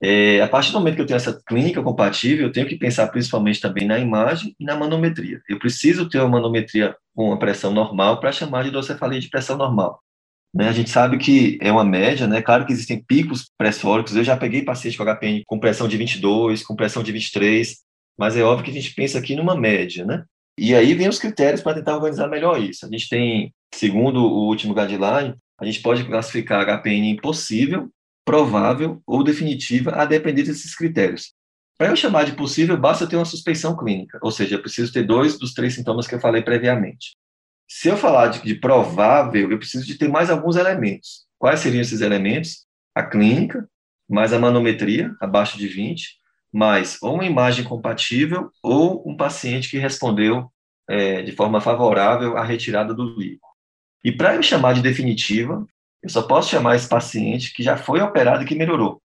É, 0.00 0.40
a 0.40 0.48
partir 0.48 0.70
do 0.70 0.78
momento 0.78 0.94
que 0.96 1.02
eu 1.02 1.06
tenho 1.06 1.16
essa 1.16 1.40
clínica 1.46 1.82
compatível, 1.82 2.46
eu 2.46 2.52
tenho 2.52 2.68
que 2.68 2.76
pensar 2.76 3.08
principalmente 3.08 3.60
também 3.60 3.86
na 3.86 3.98
imagem 3.98 4.54
e 4.58 4.64
na 4.64 4.76
manometria. 4.76 5.40
Eu 5.48 5.58
preciso 5.58 6.08
ter 6.08 6.20
uma 6.20 6.28
manometria 6.28 6.94
com 7.14 7.26
uma 7.26 7.38
pressão 7.38 7.72
normal 7.72 8.20
para 8.20 8.30
chamar 8.30 8.62
de 8.62 8.68
hidrocefalia 8.68 9.20
de 9.20 9.28
pressão 9.28 9.56
normal. 9.56 10.00
Né? 10.54 10.68
A 10.68 10.72
gente 10.72 10.90
sabe 10.90 11.18
que 11.18 11.58
é 11.60 11.70
uma 11.70 11.84
média, 11.84 12.26
né? 12.26 12.40
Claro 12.40 12.64
que 12.64 12.72
existem 12.72 13.02
picos 13.02 13.50
pressóricos. 13.58 14.14
Eu 14.14 14.24
já 14.24 14.36
peguei 14.36 14.62
paciente 14.62 14.96
com 14.96 15.04
HPN 15.04 15.42
com 15.46 15.58
pressão 15.58 15.88
de 15.88 15.96
22, 15.96 16.62
com 16.62 16.76
pressão 16.76 17.02
de 17.02 17.12
23, 17.12 17.76
mas 18.16 18.36
é 18.36 18.42
óbvio 18.42 18.64
que 18.64 18.70
a 18.70 18.74
gente 18.80 18.94
pensa 18.94 19.18
aqui 19.18 19.34
numa 19.34 19.56
média, 19.56 20.04
né? 20.04 20.24
E 20.58 20.74
aí 20.74 20.94
vem 20.94 21.08
os 21.08 21.18
critérios 21.18 21.60
para 21.60 21.74
tentar 21.74 21.96
organizar 21.96 22.28
melhor 22.28 22.60
isso. 22.60 22.86
A 22.86 22.88
gente 22.88 23.08
tem, 23.08 23.52
segundo 23.72 24.20
o 24.20 24.46
último 24.46 24.74
guideline, 24.74 25.34
a 25.60 25.64
gente 25.64 25.80
pode 25.80 26.04
classificar 26.04 26.64
HPN 26.64 27.10
impossível, 27.10 27.88
provável 28.28 29.02
ou 29.06 29.24
definitiva, 29.24 29.92
a 29.92 30.04
depender 30.04 30.42
desses 30.42 30.76
critérios. 30.76 31.32
Para 31.78 31.88
eu 31.88 31.96
chamar 31.96 32.24
de 32.24 32.32
possível, 32.32 32.76
basta 32.76 33.06
ter 33.06 33.16
uma 33.16 33.24
suspeição 33.24 33.74
clínica, 33.74 34.18
ou 34.20 34.30
seja, 34.30 34.56
eu 34.56 34.60
preciso 34.60 34.92
ter 34.92 35.02
dois 35.02 35.38
dos 35.38 35.54
três 35.54 35.74
sintomas 35.74 36.06
que 36.06 36.14
eu 36.14 36.20
falei 36.20 36.42
previamente. 36.42 37.16
Se 37.66 37.88
eu 37.88 37.96
falar 37.96 38.26
de, 38.26 38.42
de 38.42 38.54
provável, 38.54 39.50
eu 39.50 39.58
preciso 39.58 39.86
de 39.86 39.94
ter 39.94 40.08
mais 40.08 40.28
alguns 40.28 40.56
elementos. 40.56 41.26
Quais 41.38 41.60
seriam 41.60 41.80
esses 41.80 42.02
elementos? 42.02 42.66
A 42.94 43.02
clínica, 43.02 43.66
mais 44.06 44.34
a 44.34 44.38
manometria, 44.38 45.10
abaixo 45.22 45.56
de 45.56 45.66
20, 45.66 46.18
mais 46.52 46.98
ou 47.00 47.14
uma 47.14 47.24
imagem 47.24 47.64
compatível 47.64 48.50
ou 48.62 49.08
um 49.08 49.16
paciente 49.16 49.70
que 49.70 49.78
respondeu 49.78 50.52
é, 50.86 51.22
de 51.22 51.32
forma 51.32 51.62
favorável 51.62 52.36
à 52.36 52.44
retirada 52.44 52.92
do 52.92 53.04
líquido. 53.04 53.40
E 54.04 54.12
para 54.12 54.34
eu 54.34 54.42
chamar 54.42 54.74
de 54.74 54.82
definitiva, 54.82 55.66
eu 56.02 56.08
só 56.08 56.22
posso 56.22 56.50
chamar 56.50 56.76
esse 56.76 56.88
paciente 56.88 57.52
que 57.52 57.62
já 57.62 57.76
foi 57.76 58.00
operado 58.00 58.42
e 58.42 58.46
que 58.46 58.54
melhorou. 58.54 59.00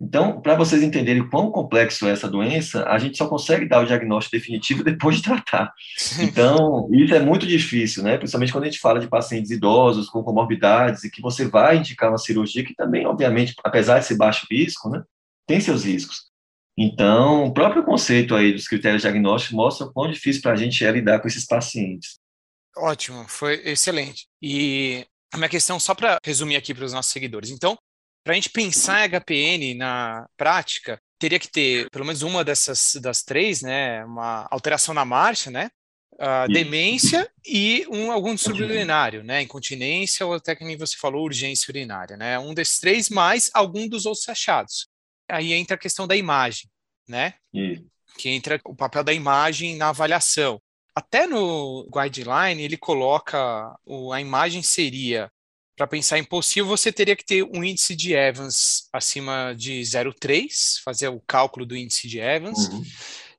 Então, 0.00 0.40
para 0.40 0.56
vocês 0.56 0.82
entenderem 0.82 1.28
quão 1.28 1.50
complexo 1.50 2.06
é 2.06 2.10
essa 2.10 2.28
doença, 2.28 2.84
a 2.88 2.98
gente 2.98 3.16
só 3.16 3.28
consegue 3.28 3.68
dar 3.68 3.80
o 3.80 3.86
diagnóstico 3.86 4.36
definitivo 4.36 4.82
depois 4.84 5.16
de 5.16 5.22
tratar. 5.22 5.72
Então, 6.18 6.88
isso 6.92 7.14
é 7.14 7.20
muito 7.20 7.46
difícil, 7.46 8.02
né? 8.02 8.18
Principalmente 8.18 8.52
quando 8.52 8.64
a 8.64 8.66
gente 8.66 8.80
fala 8.80 8.98
de 8.98 9.08
pacientes 9.08 9.50
idosos 9.50 10.08
com 10.08 10.22
comorbidades 10.22 11.04
e 11.04 11.10
que 11.10 11.22
você 11.22 11.46
vai 11.46 11.78
indicar 11.78 12.10
uma 12.10 12.18
cirurgia 12.18 12.64
que 12.64 12.74
também, 12.74 13.06
obviamente, 13.06 13.54
apesar 13.62 14.00
de 14.00 14.06
ser 14.06 14.16
baixo 14.16 14.46
risco, 14.50 14.90
né, 14.90 15.02
tem 15.46 15.60
seus 15.60 15.84
riscos. 15.84 16.32
Então, 16.76 17.44
o 17.44 17.54
próprio 17.54 17.84
conceito 17.84 18.34
aí 18.34 18.52
dos 18.52 18.66
critérios 18.66 19.02
diagnósticos 19.02 19.54
mostra 19.54 19.86
o 19.86 19.92
quão 19.92 20.10
difícil 20.10 20.42
para 20.42 20.52
a 20.52 20.56
gente 20.56 20.84
é 20.84 20.90
lidar 20.90 21.20
com 21.20 21.28
esses 21.28 21.46
pacientes. 21.46 22.18
Ótimo, 22.76 23.24
foi 23.28 23.62
excelente. 23.64 24.26
E 24.42 25.06
a 25.34 25.38
minha 25.38 25.48
questão, 25.48 25.78
só 25.78 25.94
para 25.94 26.18
resumir 26.24 26.56
aqui 26.56 26.74
para 26.74 26.84
os 26.84 26.92
nossos 26.92 27.12
seguidores. 27.12 27.50
Então, 27.50 27.76
para 28.24 28.32
a 28.32 28.36
gente 28.36 28.50
pensar 28.50 29.06
em 29.06 29.10
HPN 29.10 29.74
na 29.74 30.26
prática, 30.36 30.98
teria 31.18 31.38
que 31.38 31.50
ter 31.50 31.88
pelo 31.90 32.04
menos 32.04 32.22
uma 32.22 32.42
dessas 32.42 32.96
das 33.00 33.22
três, 33.22 33.60
né? 33.62 34.04
Uma 34.04 34.46
alteração 34.50 34.94
na 34.94 35.04
marcha, 35.04 35.50
né? 35.50 35.70
uh, 36.14 36.52
demência 36.52 37.28
e 37.44 37.86
um, 37.90 38.10
algum 38.10 38.34
distúrbio 38.34 38.66
urinário, 38.66 39.22
né? 39.22 39.42
Incontinência 39.42 40.26
ou 40.26 40.34
até 40.34 40.54
que 40.54 40.64
nem 40.64 40.76
você 40.76 40.96
falou, 40.96 41.24
urgência 41.24 41.70
urinária, 41.70 42.16
né? 42.16 42.38
Um 42.38 42.54
desses 42.54 42.78
três, 42.78 43.08
mais 43.08 43.50
algum 43.52 43.88
dos 43.88 44.06
outros 44.06 44.28
achados. 44.28 44.88
Aí 45.28 45.52
entra 45.52 45.76
a 45.76 45.78
questão 45.78 46.06
da 46.06 46.16
imagem, 46.16 46.68
né? 47.08 47.34
Que 48.18 48.28
entra 48.28 48.60
o 48.64 48.74
papel 48.74 49.02
da 49.02 49.12
imagem 49.12 49.76
na 49.76 49.88
avaliação. 49.88 50.60
Até 50.94 51.26
no 51.26 51.88
guideline 51.90 52.62
ele 52.62 52.76
coloca 52.76 53.76
o, 53.84 54.12
a 54.12 54.20
imagem 54.20 54.62
seria 54.62 55.30
para 55.76 55.88
pensar 55.88 56.18
em 56.18 56.24
possível, 56.24 56.68
você 56.68 56.92
teria 56.92 57.16
que 57.16 57.24
ter 57.24 57.42
um 57.42 57.64
índice 57.64 57.96
de 57.96 58.14
Evans 58.14 58.88
acima 58.92 59.52
de 59.56 59.80
0,3, 59.80 60.80
fazer 60.84 61.08
o 61.08 61.20
cálculo 61.26 61.66
do 61.66 61.76
índice 61.76 62.06
de 62.06 62.20
Evans. 62.20 62.68
Uhum 62.68 62.84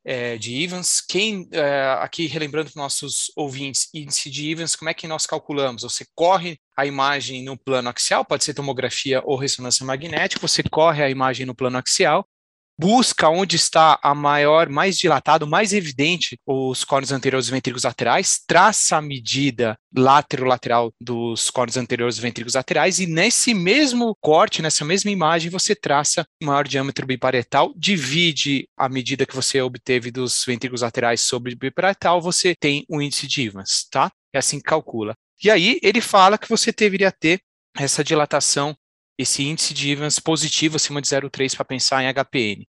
é, 0.06 0.38
de 0.38 0.64
Evans. 0.64 1.02
Quem, 1.02 1.50
é, 1.52 1.98
aqui 2.00 2.28
relembrando 2.28 2.72
para 2.72 2.82
nossos 2.82 3.32
ouvintes, 3.36 3.90
índice 3.94 4.30
de 4.30 4.52
Evans, 4.52 4.76
como 4.76 4.90
é 4.90 4.94
que 4.94 5.08
nós 5.08 5.26
calculamos? 5.26 5.82
Você 5.82 6.06
corre 6.14 6.60
a 6.78 6.86
imagem 6.86 7.44
no 7.44 7.58
plano 7.58 7.90
axial, 7.90 8.24
pode 8.24 8.44
ser 8.44 8.54
tomografia 8.54 9.22
ou 9.26 9.36
ressonância 9.36 9.84
magnética, 9.84 10.48
você 10.48 10.62
corre 10.62 11.04
a 11.04 11.10
imagem 11.10 11.46
no 11.46 11.56
plano 11.56 11.80
axial, 11.80 12.28
busca 12.78 13.30
onde 13.30 13.56
está 13.56 14.00
a 14.02 14.14
maior, 14.14 14.70
mais 14.70 14.98
dilatado, 14.98 15.48
mais 15.48 15.74
evidente 15.74 16.38
os 16.46 16.84
córneos 16.84 17.12
anteriores 17.12 17.50
ventrículos 17.50 17.84
laterais, 17.84 18.40
traça 18.46 18.98
a 18.98 19.02
medida 19.02 19.78
lateral 19.96 20.92
dos 21.00 21.50
córneos 21.50 21.78
anteriores 21.78 22.18
ventrículos 22.18 22.56
laterais 22.56 23.00
e 23.00 23.06
nesse 23.06 23.54
mesmo 23.54 24.16
corte, 24.20 24.62
nessa 24.62 24.84
mesma 24.84 25.10
imagem, 25.10 25.50
você 25.50 25.74
traça 25.74 26.26
o 26.42 26.46
maior 26.46 26.68
diâmetro 26.68 27.06
biparietal, 27.06 27.74
divide 27.76 28.68
a 28.78 28.90
medida 28.90 29.26
que 29.26 29.36
você 29.36 29.62
obteve 29.62 30.12
dos 30.12 30.44
ventrículos 30.46 30.82
laterais 30.82 31.22
sobre 31.22 31.54
o 31.54 31.58
biparietal, 31.58 32.22
você 32.22 32.54
tem 32.56 32.86
o 32.90 33.02
índice 33.02 33.28
de 33.28 33.44
Evans, 33.44 33.88
tá? 33.90 34.12
É 34.34 34.38
assim 34.38 34.58
que 34.58 34.66
calcula. 34.66 35.16
E 35.44 35.50
aí 35.50 35.80
ele 35.82 36.02
fala 36.02 36.38
que 36.38 36.50
você 36.50 36.72
deveria 36.72 37.12
ter 37.12 37.40
essa 37.78 38.04
dilatação 38.04 38.76
esse 39.18 39.44
índice 39.44 39.74
de 39.74 39.92
Evans 39.92 40.20
positivo 40.20 40.76
acima 40.76 41.02
de 41.02 41.08
0,3 41.08 41.56
para 41.56 41.66
pensar 41.66 42.04
em 42.04 42.14
HPN. 42.14 42.68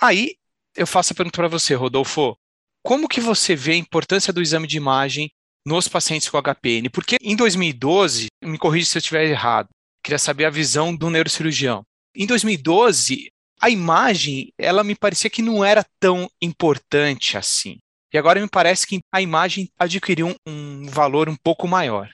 Aí 0.00 0.36
eu 0.76 0.86
faço 0.86 1.12
a 1.12 1.16
pergunta 1.16 1.36
para 1.36 1.48
você, 1.48 1.74
Rodolfo. 1.74 2.36
Como 2.82 3.08
que 3.08 3.20
você 3.20 3.56
vê 3.56 3.72
a 3.72 3.76
importância 3.76 4.32
do 4.32 4.42
exame 4.42 4.66
de 4.66 4.76
imagem 4.76 5.30
nos 5.64 5.88
pacientes 5.88 6.28
com 6.28 6.40
HPN? 6.42 6.90
Porque 6.90 7.16
em 7.20 7.34
2012, 7.34 8.26
me 8.42 8.58
corrija 8.58 8.86
se 8.86 8.98
eu 8.98 9.00
estiver 9.00 9.24
errado, 9.24 9.68
queria 10.02 10.18
saber 10.18 10.44
a 10.44 10.50
visão 10.50 10.94
do 10.94 11.08
neurocirurgião. 11.08 11.82
Em 12.14 12.26
2012, 12.26 13.30
a 13.60 13.70
imagem, 13.70 14.52
ela 14.58 14.84
me 14.84 14.94
parecia 14.94 15.30
que 15.30 15.40
não 15.40 15.64
era 15.64 15.84
tão 15.98 16.28
importante 16.40 17.38
assim. 17.38 17.78
E 18.12 18.18
agora 18.18 18.40
me 18.40 18.48
parece 18.48 18.86
que 18.86 19.00
a 19.12 19.20
imagem 19.20 19.68
adquiriu 19.78 20.28
um, 20.28 20.34
um 20.46 20.86
valor 20.86 21.28
um 21.28 21.36
pouco 21.36 21.66
maior. 21.66 22.08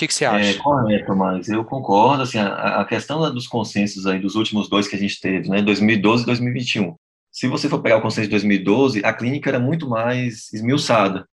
Que, 0.00 0.06
que, 0.06 0.14
você 0.14 0.24
acha? 0.24 0.52
É 0.52 0.54
correto, 0.54 1.14
mas 1.14 1.46
eu 1.50 1.62
concordo. 1.62 2.22
Assim, 2.22 2.38
a, 2.38 2.80
a, 2.80 2.84
questão 2.86 3.20
dos 3.34 3.46
consensos 3.46 4.06
aí 4.06 4.18
dos 4.18 4.34
últimos 4.34 4.66
dois 4.66 4.88
que 4.88 4.96
a 4.96 4.98
gente 4.98 5.20
teve, 5.20 5.50
né, 5.50 5.60
2012 5.60 6.22
e 6.22 6.26
2021. 6.26 6.94
Se 7.30 7.46
você 7.46 7.68
for 7.68 7.82
pegar 7.82 7.98
o 7.98 8.00
consenso 8.00 8.26
de 8.26 8.30
2012, 8.30 9.04
a 9.04 9.12
clínica 9.12 9.50
era 9.50 9.60
muito 9.60 9.86
mais 9.86 10.50
esmiuçada. 10.54 11.26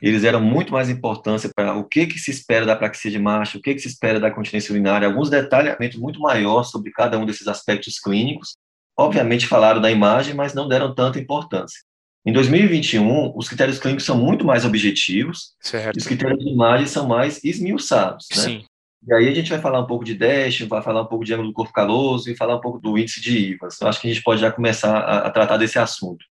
Eles 0.00 0.24
eram 0.24 0.40
muito 0.40 0.72
mais 0.72 0.88
importância 0.88 1.50
para 1.54 1.74
o 1.74 1.84
que, 1.84 2.06
que 2.06 2.18
se 2.18 2.30
espera 2.30 2.64
da 2.64 2.74
praxia 2.74 3.10
de 3.10 3.18
marcha, 3.18 3.58
o 3.58 3.60
que, 3.60 3.74
que 3.74 3.80
se 3.80 3.88
espera 3.88 4.18
da 4.18 4.30
continência 4.30 4.72
urinária, 4.72 5.06
alguns 5.06 5.28
detalhamentos 5.28 5.98
muito 5.98 6.18
maiores 6.18 6.70
sobre 6.70 6.92
cada 6.92 7.18
um 7.18 7.26
desses 7.26 7.46
aspectos 7.46 7.98
clínicos. 7.98 8.56
Obviamente 8.96 9.46
falaram 9.46 9.82
da 9.82 9.90
imagem, 9.90 10.32
mas 10.32 10.54
não 10.54 10.66
deram 10.66 10.94
tanta 10.94 11.20
importância. 11.20 11.78
Em 12.26 12.32
2021, 12.32 13.36
os 13.36 13.48
critérios 13.48 13.78
clínicos 13.78 14.04
são 14.04 14.16
muito 14.16 14.46
mais 14.46 14.64
objetivos, 14.64 15.54
certo. 15.60 15.98
os 15.98 16.06
critérios 16.06 16.42
de 16.42 16.50
imagem 16.50 16.86
são 16.86 17.06
mais 17.06 17.42
esmiuçados. 17.44 18.28
Né? 18.34 18.42
Sim. 18.42 18.64
E 19.06 19.12
aí 19.12 19.28
a 19.28 19.34
gente 19.34 19.50
vai 19.50 19.60
falar 19.60 19.80
um 19.80 19.86
pouco 19.86 20.04
de 20.04 20.14
DASH, 20.14 20.62
vai 20.62 20.82
falar 20.82 21.02
um 21.02 21.06
pouco 21.06 21.24
de 21.24 21.34
ângulo 21.34 21.48
do 21.48 21.54
corpo 21.54 21.72
caloso 21.72 22.30
e 22.30 22.36
falar 22.36 22.56
um 22.56 22.60
pouco 22.60 22.78
do 22.78 22.96
índice 22.96 23.20
de 23.20 23.52
IVAS. 23.52 23.78
Eu 23.78 23.88
acho 23.88 24.00
que 24.00 24.08
a 24.08 24.12
gente 24.12 24.22
pode 24.22 24.40
já 24.40 24.50
começar 24.50 24.96
a, 24.96 25.18
a 25.26 25.30
tratar 25.30 25.58
desse 25.58 25.78
assunto. 25.78 26.24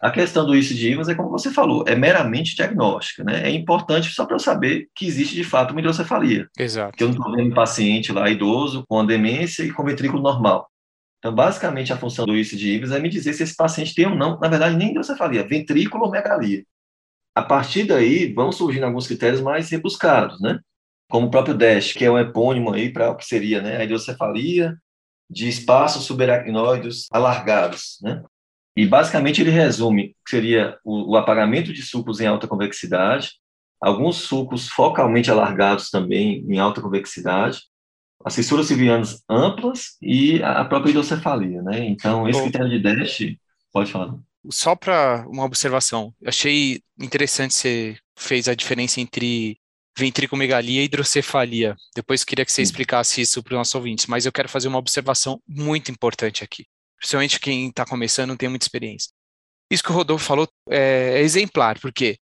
A 0.00 0.10
questão 0.10 0.46
do 0.46 0.54
índice 0.54 0.74
de 0.74 0.92
IVAS 0.92 1.08
é 1.08 1.14
como 1.14 1.28
você 1.28 1.50
falou, 1.50 1.84
é 1.86 1.96
meramente 1.96 2.54
diagnóstica, 2.54 3.24
né? 3.24 3.42
É 3.48 3.50
importante 3.50 4.10
só 4.10 4.24
para 4.24 4.36
eu 4.36 4.40
saber 4.40 4.86
que 4.94 5.04
existe 5.04 5.34
de 5.34 5.44
fato 5.44 5.72
uma 5.72 5.80
hidrocefalia. 5.80 6.48
Exato. 6.56 6.96
Que 6.96 7.02
eu 7.02 7.08
não 7.08 7.16
estou 7.16 7.34
vendo 7.34 7.50
um 7.50 7.54
paciente 7.54 8.12
lá 8.12 8.30
idoso 8.30 8.84
com 8.88 9.04
demência 9.04 9.64
e 9.64 9.72
com 9.72 9.84
ventrículo 9.84 10.22
normal. 10.22 10.69
Então, 11.20 11.34
basicamente, 11.34 11.92
a 11.92 11.98
função 11.98 12.24
do 12.24 12.34
índice 12.34 12.56
de 12.56 12.72
IVAS 12.72 12.92
é 12.92 12.98
me 12.98 13.10
dizer 13.10 13.34
se 13.34 13.42
esse 13.42 13.54
paciente 13.54 13.94
tem 13.94 14.06
ou 14.06 14.16
não, 14.16 14.40
na 14.40 14.48
verdade, 14.48 14.74
nem 14.74 14.90
hidrocefalia, 14.90 15.46
ventrículo 15.46 16.04
ou 16.04 16.10
megalia. 16.10 16.64
A 17.34 17.42
partir 17.42 17.84
daí, 17.84 18.32
vão 18.32 18.50
surgindo 18.50 18.86
alguns 18.86 19.06
critérios 19.06 19.42
mais 19.42 19.68
rebuscados, 19.70 20.40
né? 20.40 20.58
Como 21.10 21.26
o 21.26 21.30
próprio 21.30 21.54
DASH, 21.54 21.92
que 21.92 22.04
é 22.04 22.10
um 22.10 22.18
epônimo 22.18 22.72
aí 22.72 22.90
para 22.90 23.10
o 23.10 23.16
que 23.16 23.26
seria 23.26 23.60
né, 23.60 23.76
a 23.76 23.84
hidrocefalia 23.84 24.76
de 25.28 25.48
espaços 25.48 26.04
subaracnoides 26.04 27.06
alargados, 27.12 27.98
né? 28.02 28.22
E 28.76 28.86
basicamente 28.86 29.42
ele 29.42 29.50
resume 29.50 30.16
que 30.24 30.30
seria 30.30 30.78
o, 30.82 31.12
o, 31.12 31.16
apagamento 31.16 31.72
de 31.72 31.82
sucos 31.82 32.20
em 32.20 32.26
alta 32.26 32.48
convexidade, 32.48 33.32
alguns 33.80 34.16
sucos 34.16 34.68
focalmente 34.68 35.30
alargados 35.30 35.90
também 35.90 36.44
em 36.48 36.58
alta 36.58 36.80
convexidade, 36.80 37.60
as 38.24 38.34
fissuras 38.34 38.66
civianas 38.66 39.22
amplas 39.28 39.96
e 40.02 40.42
a 40.42 40.64
própria 40.64 40.90
hidrocefalia, 40.90 41.62
né? 41.62 41.86
Então, 41.86 42.28
esse 42.28 42.42
critério 42.42 42.68
de 42.68 42.78
Dash, 42.78 43.18
pode 43.72 43.90
falar. 43.90 44.14
Só 44.50 44.74
para 44.74 45.26
uma 45.28 45.44
observação, 45.44 46.14
eu 46.20 46.28
achei 46.28 46.82
interessante 46.98 47.54
você 47.54 47.96
fez 48.16 48.48
a 48.48 48.54
diferença 48.54 49.00
entre 49.00 49.58
ventricomegalia 49.96 50.82
e 50.82 50.84
hidrocefalia. 50.84 51.76
Depois 51.94 52.24
queria 52.24 52.44
que 52.44 52.52
você 52.52 52.62
explicasse 52.62 53.20
isso 53.20 53.42
para 53.42 53.52
os 53.52 53.58
nossos 53.58 53.74
ouvintes, 53.74 54.06
mas 54.06 54.24
eu 54.24 54.32
quero 54.32 54.48
fazer 54.48 54.68
uma 54.68 54.78
observação 54.78 55.42
muito 55.46 55.90
importante 55.90 56.44
aqui, 56.44 56.66
principalmente 56.96 57.40
quem 57.40 57.68
está 57.68 57.84
começando 57.84 58.28
não 58.28 58.36
tem 58.36 58.48
muita 58.48 58.64
experiência. 58.64 59.10
Isso 59.70 59.82
que 59.82 59.90
o 59.90 59.94
Rodolfo 59.94 60.24
falou 60.24 60.48
é, 60.68 61.18
é 61.18 61.20
exemplar, 61.20 61.78
porque 61.78 62.18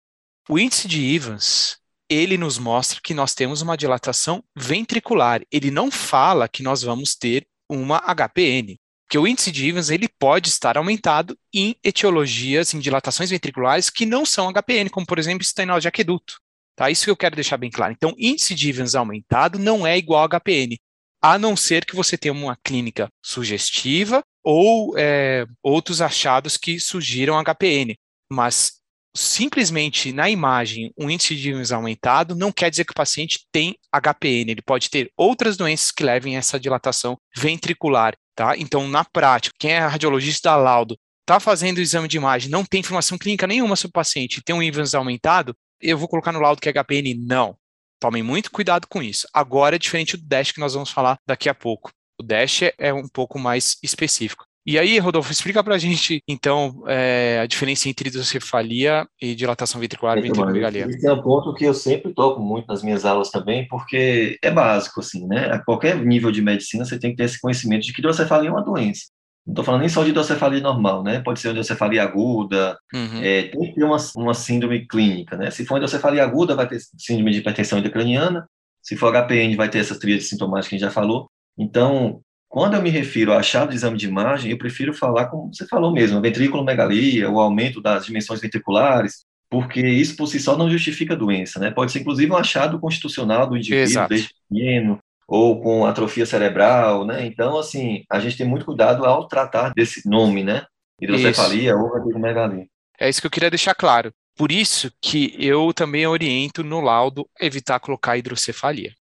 o 0.48 0.58
índice 0.58 0.88
de 0.88 1.14
Evans 1.14 1.78
ele 2.08 2.38
nos 2.38 2.58
mostra 2.58 3.00
que 3.02 3.14
nós 3.14 3.34
temos 3.34 3.62
uma 3.62 3.76
dilatação 3.76 4.42
ventricular. 4.56 5.42
Ele 5.50 5.70
não 5.70 5.90
fala 5.90 6.48
que 6.48 6.62
nós 6.62 6.82
vamos 6.82 7.14
ter 7.14 7.46
uma 7.68 7.98
HPN, 7.98 8.78
porque 9.06 9.18
o 9.18 9.26
índice 9.26 9.52
de 9.52 9.68
Evans 9.68 9.90
ele 9.90 10.08
pode 10.08 10.48
estar 10.48 10.76
aumentado 10.76 11.38
em 11.54 11.76
etiologias, 11.82 12.74
em 12.74 12.80
dilatações 12.80 13.30
ventriculares 13.30 13.88
que 13.88 14.04
não 14.04 14.26
são 14.26 14.52
HPN, 14.52 14.90
como 14.90 15.06
por 15.06 15.18
exemplo 15.18 15.42
estenose 15.42 15.82
de 15.82 15.88
aqueduto. 15.88 16.38
Tá? 16.76 16.90
Isso 16.90 17.04
que 17.04 17.10
eu 17.10 17.16
quero 17.16 17.34
deixar 17.34 17.56
bem 17.56 17.70
claro. 17.70 17.92
Então, 17.92 18.14
índice 18.18 18.54
de 18.54 18.68
Evans 18.68 18.94
aumentado 18.94 19.58
não 19.58 19.86
é 19.86 19.96
igual 19.96 20.24
a 20.24 20.28
HPN, 20.28 20.76
a 21.22 21.38
não 21.38 21.56
ser 21.56 21.84
que 21.84 21.96
você 21.96 22.18
tenha 22.18 22.32
uma 22.32 22.56
clínica 22.62 23.08
sugestiva 23.24 24.22
ou 24.44 24.94
é, 24.98 25.46
outros 25.62 26.02
achados 26.02 26.56
que 26.56 26.78
surgiram 26.78 27.42
HPN. 27.42 27.96
Mas 28.30 28.80
simplesmente 29.16 30.12
na 30.12 30.28
imagem 30.28 30.92
um 30.96 31.10
índice 31.10 31.34
de 31.34 31.50
Evans 31.50 31.72
aumentado 31.72 32.34
não 32.34 32.52
quer 32.52 32.70
dizer 32.70 32.84
que 32.84 32.92
o 32.92 32.94
paciente 32.94 33.46
tem 33.50 33.76
HPN, 33.92 34.50
ele 34.50 34.62
pode 34.62 34.90
ter 34.90 35.10
outras 35.16 35.56
doenças 35.56 35.90
que 35.90 36.04
levem 36.04 36.36
a 36.36 36.38
essa 36.38 36.60
dilatação 36.60 37.18
ventricular, 37.34 38.14
tá? 38.34 38.56
Então, 38.56 38.86
na 38.86 39.04
prática, 39.04 39.56
quem 39.58 39.72
é 39.72 39.78
radiologista 39.78 40.50
da 40.50 40.56
laudo, 40.56 40.96
está 41.22 41.40
fazendo 41.40 41.78
o 41.78 41.80
exame 41.80 42.06
de 42.06 42.16
imagem, 42.16 42.50
não 42.50 42.64
tem 42.64 42.80
informação 42.80 43.18
clínica 43.18 43.46
nenhuma 43.46 43.74
sobre 43.74 43.90
o 43.90 44.00
paciente, 44.00 44.42
tem 44.42 44.54
um 44.54 44.62
Evans 44.62 44.94
aumentado, 44.94 45.56
eu 45.80 45.98
vou 45.98 46.08
colocar 46.08 46.32
no 46.32 46.40
laudo 46.40 46.60
que 46.60 46.68
é 46.68 46.72
HPN? 46.72 47.14
Não. 47.26 47.56
Tomem 47.98 48.22
muito 48.22 48.50
cuidado 48.50 48.86
com 48.86 49.02
isso. 49.02 49.26
Agora 49.32 49.76
é 49.76 49.78
diferente 49.78 50.16
do 50.16 50.26
DASH 50.26 50.52
que 50.52 50.60
nós 50.60 50.74
vamos 50.74 50.90
falar 50.90 51.18
daqui 51.26 51.48
a 51.48 51.54
pouco. 51.54 51.90
O 52.20 52.22
DASH 52.22 52.72
é 52.78 52.92
um 52.92 53.08
pouco 53.08 53.38
mais 53.38 53.76
específico. 53.82 54.44
E 54.66 54.78
aí, 54.78 54.98
Rodolfo, 54.98 55.30
explica 55.30 55.62
pra 55.62 55.78
gente, 55.78 56.20
então, 56.26 56.82
é, 56.88 57.38
a 57.40 57.46
diferença 57.46 57.88
entre 57.88 58.08
hidrocefalia 58.08 59.06
e 59.22 59.32
dilatação 59.32 59.80
ventricular 59.80 60.18
e 60.18 60.22
ventriculomegalia. 60.22 60.86
Esse 60.88 61.06
é 61.06 61.12
um 61.12 61.22
ponto 61.22 61.54
que 61.54 61.64
eu 61.64 61.72
sempre 61.72 62.12
toco 62.12 62.42
muito 62.42 62.66
nas 62.66 62.82
minhas 62.82 63.04
aulas 63.04 63.30
também, 63.30 63.68
porque 63.68 64.36
é 64.42 64.50
básico, 64.50 64.98
assim, 64.98 65.24
né? 65.28 65.52
A 65.52 65.60
qualquer 65.60 65.96
nível 66.04 66.32
de 66.32 66.42
medicina, 66.42 66.84
você 66.84 66.98
tem 66.98 67.12
que 67.12 67.16
ter 67.18 67.24
esse 67.24 67.40
conhecimento 67.40 67.86
de 67.86 67.92
que 67.92 68.00
hidrocefalia 68.00 68.48
é 68.48 68.52
uma 68.52 68.64
doença. 68.64 69.02
Não 69.46 69.52
estou 69.52 69.64
falando 69.64 69.82
nem 69.82 69.88
só 69.88 70.02
de 70.02 70.10
hidrocefalia 70.10 70.60
normal, 70.60 71.04
né? 71.04 71.20
Pode 71.20 71.38
ser 71.38 71.50
hidrocefalia 71.50 72.02
aguda, 72.02 72.76
uhum. 72.92 73.22
é, 73.22 73.44
tem 73.44 73.60
que 73.60 73.74
ter 73.76 73.84
uma, 73.84 73.98
uma 74.16 74.34
síndrome 74.34 74.84
clínica, 74.88 75.36
né? 75.36 75.52
Se 75.52 75.64
for 75.64 75.76
hidrocefalia 75.76 76.24
aguda, 76.24 76.56
vai 76.56 76.66
ter 76.66 76.80
síndrome 76.98 77.30
de 77.30 77.38
hipertensão 77.38 77.78
intracraniana, 77.78 78.44
se 78.82 78.96
for 78.96 79.12
HPN, 79.12 79.54
vai 79.54 79.68
ter 79.68 79.78
essas 79.78 79.98
tríades 79.98 80.28
sintomáticas 80.28 80.68
que 80.70 80.74
a 80.74 80.78
gente 80.78 80.88
já 80.88 80.92
falou. 80.92 81.30
Então, 81.56 82.20
quando 82.56 82.72
eu 82.72 82.80
me 82.80 82.88
refiro 82.88 83.34
a 83.34 83.36
achado 83.36 83.68
de 83.68 83.76
exame 83.76 83.98
de 83.98 84.06
imagem, 84.06 84.50
eu 84.50 84.56
prefiro 84.56 84.94
falar 84.94 85.26
como 85.26 85.52
você 85.52 85.66
falou 85.66 85.92
mesmo, 85.92 86.22
ventriculomegalia, 86.22 87.28
o 87.28 87.38
aumento 87.38 87.82
das 87.82 88.06
dimensões 88.06 88.40
ventriculares, 88.40 89.26
porque 89.50 89.86
isso 89.86 90.16
por 90.16 90.26
si 90.26 90.40
só 90.40 90.56
não 90.56 90.70
justifica 90.70 91.12
a 91.12 91.18
doença, 91.18 91.60
né? 91.60 91.70
Pode 91.70 91.92
ser 91.92 92.00
inclusive 92.00 92.32
um 92.32 92.36
achado 92.36 92.80
constitucional 92.80 93.46
do 93.46 93.58
indivíduo 93.58 93.82
Exato. 93.82 94.08
desde 94.08 94.30
pequeno, 94.48 94.98
ou 95.28 95.60
com 95.60 95.84
atrofia 95.84 96.24
cerebral, 96.24 97.04
né? 97.04 97.26
Então, 97.26 97.58
assim, 97.58 98.04
a 98.10 98.18
gente 98.18 98.38
tem 98.38 98.46
muito 98.46 98.64
cuidado 98.64 99.04
ao 99.04 99.28
tratar 99.28 99.74
desse 99.74 100.08
nome, 100.08 100.42
né? 100.42 100.64
Hidrocefalia 100.98 101.72
isso. 101.72 101.78
ou 101.78 101.92
ventriculomegalia. 101.92 102.66
É 102.98 103.06
isso 103.06 103.20
que 103.20 103.26
eu 103.26 103.30
queria 103.30 103.50
deixar 103.50 103.74
claro. 103.74 104.10
Por 104.34 104.50
isso 104.50 104.90
que 105.02 105.36
eu 105.38 105.74
também 105.74 106.06
oriento 106.06 106.64
no 106.64 106.80
laudo 106.80 107.28
evitar 107.38 107.80
colocar 107.80 108.16
hidrocefalia, 108.16 108.94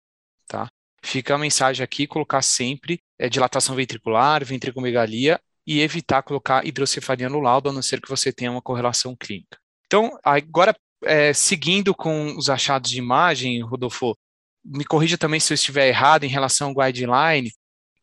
tá? 0.46 0.68
Fica 1.06 1.36
a 1.36 1.38
mensagem 1.38 1.84
aqui, 1.84 2.08
colocar 2.08 2.42
sempre 2.42 3.00
é, 3.20 3.30
dilatação 3.30 3.76
ventricular, 3.76 4.44
ventriculomegalia 4.44 5.40
e 5.66 5.80
evitar 5.82 6.24
colocar 6.24 6.66
hidrocefalia 6.66 7.30
no 7.30 7.40
laudo, 7.40 7.70
a 7.70 7.74
não 7.74 7.82
ser 7.82 8.02
que 8.02 8.10
você 8.10 8.34
tenha 8.34 8.52
uma 8.52 8.62
correlação 8.62 9.16
clínica. 9.16 9.58
Então, 9.86 10.18
agora, 10.24 10.76
é, 11.04 11.32
seguindo 11.32 11.94
com 11.94 12.36
os 12.36 12.50
achados 12.50 12.90
de 12.90 12.98
imagem, 12.98 13.62
Rodolfo, 13.62 14.18
me 14.66 14.84
corrija 14.84 15.16
também 15.16 15.40
se 15.40 15.54
eu 15.54 15.56
estiver 15.56 15.88
errado 15.88 16.24
em 16.24 16.30
relação 16.30 16.70
ao 16.70 16.76
guideline, 16.76 17.52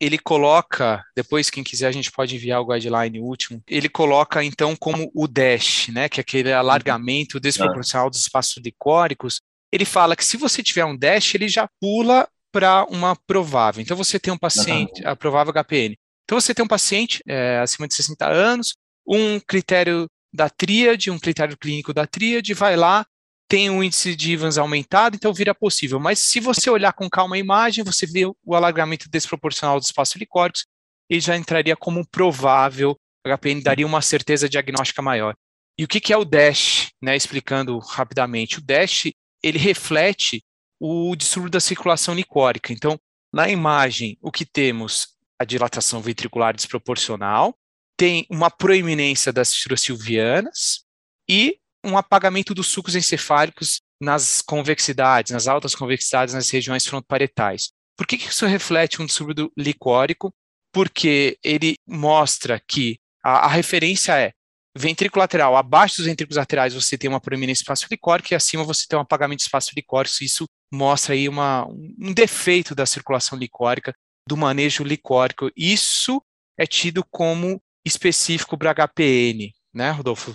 ele 0.01 0.19
coloca, 0.19 1.05
depois 1.17 1.51
quem 1.51 1.65
quiser 1.65 1.89
a 1.89 1.93
gente 1.93 2.11
pode 2.11 2.37
enviar 2.37 2.61
o 2.61 2.67
guideline 2.67 3.21
último, 3.21 3.61
ele 3.69 3.89
coloca 3.89 4.45
então 4.45 4.77
como 4.77 5.11
o 5.13 5.27
DASH, 5.27 5.89
né, 5.89 6.09
que 6.09 6.21
é 6.21 6.23
aquele 6.23 6.53
alargamento 6.53 7.41
desproporcional 7.41 8.09
dos 8.09 8.21
espaços 8.21 8.63
licóricos, 8.65 9.41
ele 9.73 9.85
fala 9.85 10.15
que 10.15 10.25
se 10.25 10.37
você 10.37 10.63
tiver 10.63 10.85
um 10.85 10.97
DASH, 10.97 11.35
ele 11.35 11.49
já 11.49 11.69
pula 11.81 12.29
para 12.53 12.85
uma 12.85 13.17
provável. 13.17 13.83
Então 13.83 13.97
você 13.97 14.21
tem 14.21 14.33
um 14.33 14.39
paciente, 14.39 15.05
a 15.07 15.17
provável 15.17 15.53
HPN. 15.53 15.97
Então 16.25 16.41
você 16.41 16.55
tem 16.55 16.65
um 16.65 16.69
paciente 16.69 17.23
é, 17.27 17.59
acima 17.59 17.89
de 17.89 17.95
60 17.95 18.29
anos, 18.29 18.75
um 19.07 19.41
critério 19.41 20.07
da 20.33 20.49
tríade, 20.49 21.11
um 21.11 21.19
critério 21.19 21.57
clínico 21.59 21.93
da 21.93 22.07
tríade, 22.07 22.55
vai 22.55 22.77
lá, 22.77 23.05
tem 23.49 23.69
um 23.69 23.83
índice 23.83 24.15
de 24.15 24.33
Evans 24.33 24.57
aumentado, 24.57 25.17
então 25.17 25.35
vira 25.35 25.55
possível. 25.55 25.99
Mas 25.99 26.19
se 26.21 26.41
você 26.41 26.71
olhar 26.71 26.93
com 26.93 27.11
calma 27.11 27.37
a 27.37 27.39
imagem, 27.39 27.85
você 27.85 28.07
vê 28.07 28.25
o 28.25 28.55
alargamento 28.55 29.11
desproporcional 29.11 29.79
dos 29.79 29.89
espaços 29.89 30.17
licóricos, 30.17 30.65
e 31.11 31.21
já 31.21 31.37
entraria 31.37 31.77
como 31.77 32.07
provável, 32.09 32.97
HPN 33.27 33.61
daria 33.63 33.87
uma 33.87 34.01
certeza 34.01 34.49
diagnóstica 34.49 35.03
maior. 35.03 35.35
E 35.79 35.85
o 35.85 35.89
que, 35.89 36.01
que 36.01 36.13
é 36.13 36.17
o 36.17 36.25
DASH, 36.25 36.91
né, 37.03 37.15
explicando 37.15 37.79
rapidamente? 37.79 38.59
O 38.59 38.63
DASH, 38.63 39.13
ele 39.43 39.59
reflete 39.59 40.43
o 40.85 41.15
distúrbio 41.15 41.49
da 41.49 41.61
circulação 41.61 42.13
licórica. 42.13 42.73
Então, 42.73 42.99
na 43.33 43.49
imagem, 43.49 44.19
o 44.21 44.33
que 44.33 44.45
temos? 44.45 45.15
A 45.39 45.45
dilatação 45.45 46.01
ventricular 46.01 46.55
desproporcional, 46.55 47.57
tem 47.97 48.27
uma 48.29 48.51
proeminência 48.51 49.33
das 49.33 49.53
tirosilvianas 49.53 50.85
e 51.29 51.59
um 51.85 51.97
apagamento 51.97 52.53
dos 52.53 52.67
sucos 52.67 52.97
encefálicos 52.97 53.81
nas 54.01 54.41
convexidades, 54.41 55.31
nas 55.31 55.47
altas 55.47 55.75
convexidades, 55.75 56.35
nas 56.35 56.51
regiões 56.51 56.85
frontoparietais. 56.85 57.71
Por 57.97 58.05
que, 58.05 58.19
que 58.19 58.29
isso 58.29 58.47
reflete 58.47 59.01
um 59.01 59.07
distúrbio 59.07 59.53
licórico? 59.57 60.35
Porque 60.73 61.39
ele 61.45 61.77
mostra 61.87 62.61
que 62.67 62.99
a, 63.23 63.47
a 63.47 63.49
referência 63.49 64.19
é 64.19 64.33
ventrículo 64.77 65.21
lateral, 65.21 65.57
abaixo 65.57 65.97
dos 65.97 66.07
ventrículos 66.07 66.37
laterais 66.37 66.75
você 66.75 66.97
tem 66.97 67.09
uma 67.09 67.21
proeminência 67.21 67.63
espaço 67.63 67.87
licórico 67.91 68.33
e 68.33 68.35
acima 68.35 68.65
você 68.65 68.87
tem 68.89 68.99
um 68.99 69.03
apagamento 69.03 69.39
de 69.39 69.45
espaço 69.45 69.73
licórico, 69.77 70.23
isso 70.23 70.47
mostra 70.73 71.15
aí 71.15 71.29
uma, 71.29 71.67
um 71.67 72.13
defeito 72.15 72.75
da 72.75 72.87
circulação 72.87 73.39
licórica, 73.39 73.95
do 74.27 74.37
manejo 74.37 74.83
licórico. 74.83 75.51
Isso 75.57 76.23
é 76.59 76.67
tido 76.67 77.05
como 77.11 77.61
específico 77.85 78.57
para 78.57 78.75
HPN, 78.75 79.53
né, 79.75 79.91
Rodolfo? 79.91 80.35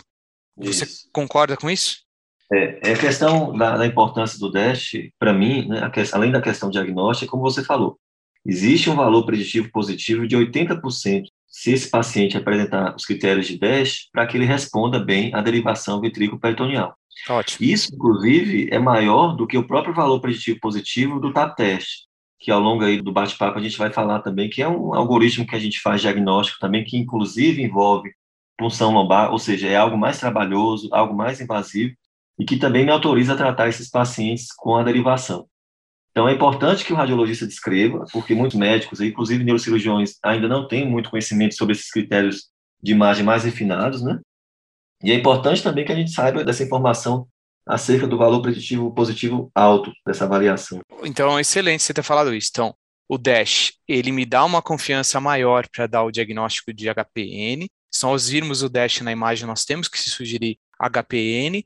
Você 0.57 0.83
isso. 0.83 1.09
concorda 1.11 1.57
com 1.57 1.69
isso? 1.69 2.05
É, 2.51 2.91
é 2.91 2.93
a 2.93 2.97
questão 2.97 3.57
da, 3.57 3.77
da 3.77 3.85
importância 3.85 4.39
do 4.39 4.51
DASH, 4.51 5.09
para 5.19 5.33
mim, 5.33 5.67
né, 5.67 5.91
além 6.13 6.31
da 6.31 6.41
questão 6.41 6.69
diagnóstica, 6.69 7.29
como 7.29 7.43
você 7.43 7.63
falou, 7.63 7.99
existe 8.45 8.89
um 8.89 8.95
valor 8.95 9.25
preditivo 9.25 9.69
positivo 9.71 10.27
de 10.27 10.35
80% 10.37 11.25
se 11.57 11.71
esse 11.71 11.89
paciente 11.89 12.37
apresentar 12.37 12.95
os 12.95 13.03
critérios 13.03 13.47
de 13.47 13.57
DASH 13.57 14.09
para 14.13 14.27
que 14.27 14.37
ele 14.37 14.45
responda 14.45 14.99
bem 14.99 15.33
à 15.33 15.41
derivação 15.41 15.99
vitrículo-peritoneal. 15.99 16.95
Ótimo. 17.27 17.67
Isso, 17.67 17.95
inclusive, 17.95 18.69
é 18.71 18.77
maior 18.77 19.35
do 19.35 19.47
que 19.47 19.57
o 19.57 19.65
próprio 19.65 19.91
valor 19.91 20.21
preditivo 20.21 20.59
positivo 20.59 21.19
do 21.19 21.33
TAP 21.33 21.55
test, 21.55 22.03
que 22.39 22.51
ao 22.51 22.59
longo 22.59 22.83
aí 22.83 23.01
do 23.01 23.11
bate-papo 23.11 23.57
a 23.57 23.61
gente 23.61 23.75
vai 23.75 23.91
falar 23.91 24.19
também, 24.19 24.51
que 24.51 24.61
é 24.61 24.67
um 24.67 24.93
algoritmo 24.93 25.47
que 25.47 25.55
a 25.55 25.59
gente 25.59 25.79
faz 25.79 25.99
diagnóstico 25.99 26.59
também, 26.59 26.83
que 26.83 26.95
inclusive 26.95 27.63
envolve 27.63 28.11
punção 28.55 28.93
lombar, 28.93 29.31
ou 29.31 29.39
seja, 29.39 29.67
é 29.67 29.75
algo 29.75 29.97
mais 29.97 30.19
trabalhoso, 30.19 30.89
algo 30.91 31.15
mais 31.15 31.41
invasivo, 31.41 31.95
e 32.37 32.45
que 32.45 32.57
também 32.57 32.85
me 32.85 32.91
autoriza 32.91 33.33
a 33.33 33.37
tratar 33.37 33.67
esses 33.67 33.89
pacientes 33.89 34.53
com 34.55 34.75
a 34.75 34.83
derivação. 34.83 35.47
Então, 36.17 36.27
é 36.27 36.33
importante 36.33 36.83
que 36.83 36.91
o 36.91 36.95
radiologista 36.95 37.45
descreva, 37.45 38.03
porque 38.11 38.33
muitos 38.33 38.57
médicos, 38.57 38.99
inclusive 38.99 39.43
neurocirurgiões, 39.43 40.15
ainda 40.23 40.47
não 40.47 40.67
têm 40.67 40.83
muito 40.83 41.11
conhecimento 41.11 41.53
sobre 41.53 41.73
esses 41.75 41.91
critérios 41.91 42.47
de 42.81 42.91
imagem 42.91 43.23
mais 43.23 43.43
refinados, 43.43 44.01
né? 44.01 44.19
E 45.03 45.11
é 45.11 45.13
importante 45.13 45.61
também 45.61 45.85
que 45.85 45.91
a 45.91 45.95
gente 45.95 46.09
saiba 46.09 46.43
dessa 46.43 46.63
informação 46.63 47.27
acerca 47.67 48.07
do 48.07 48.17
valor 48.17 48.41
preditivo 48.41 48.91
positivo 48.95 49.51
alto 49.53 49.93
dessa 50.07 50.25
avaliação. 50.25 50.79
Então, 51.03 51.39
excelente 51.39 51.83
você 51.83 51.93
ter 51.93 52.01
falado 52.01 52.33
isso. 52.33 52.49
Então, 52.51 52.73
o 53.07 53.19
DASH, 53.19 53.73
ele 53.87 54.11
me 54.11 54.25
dá 54.25 54.43
uma 54.43 54.59
confiança 54.59 55.21
maior 55.21 55.67
para 55.71 55.85
dar 55.85 56.03
o 56.03 56.11
diagnóstico 56.11 56.73
de 56.73 56.87
HPN. 56.91 57.67
Se 57.93 58.03
nós 58.03 58.27
virmos 58.27 58.63
o 58.63 58.69
DASH 58.69 59.01
na 59.01 59.11
imagem, 59.11 59.45
nós 59.45 59.65
temos 59.65 59.87
que 59.87 59.99
se 59.99 60.09
sugerir 60.09 60.57
HPN. 60.81 61.63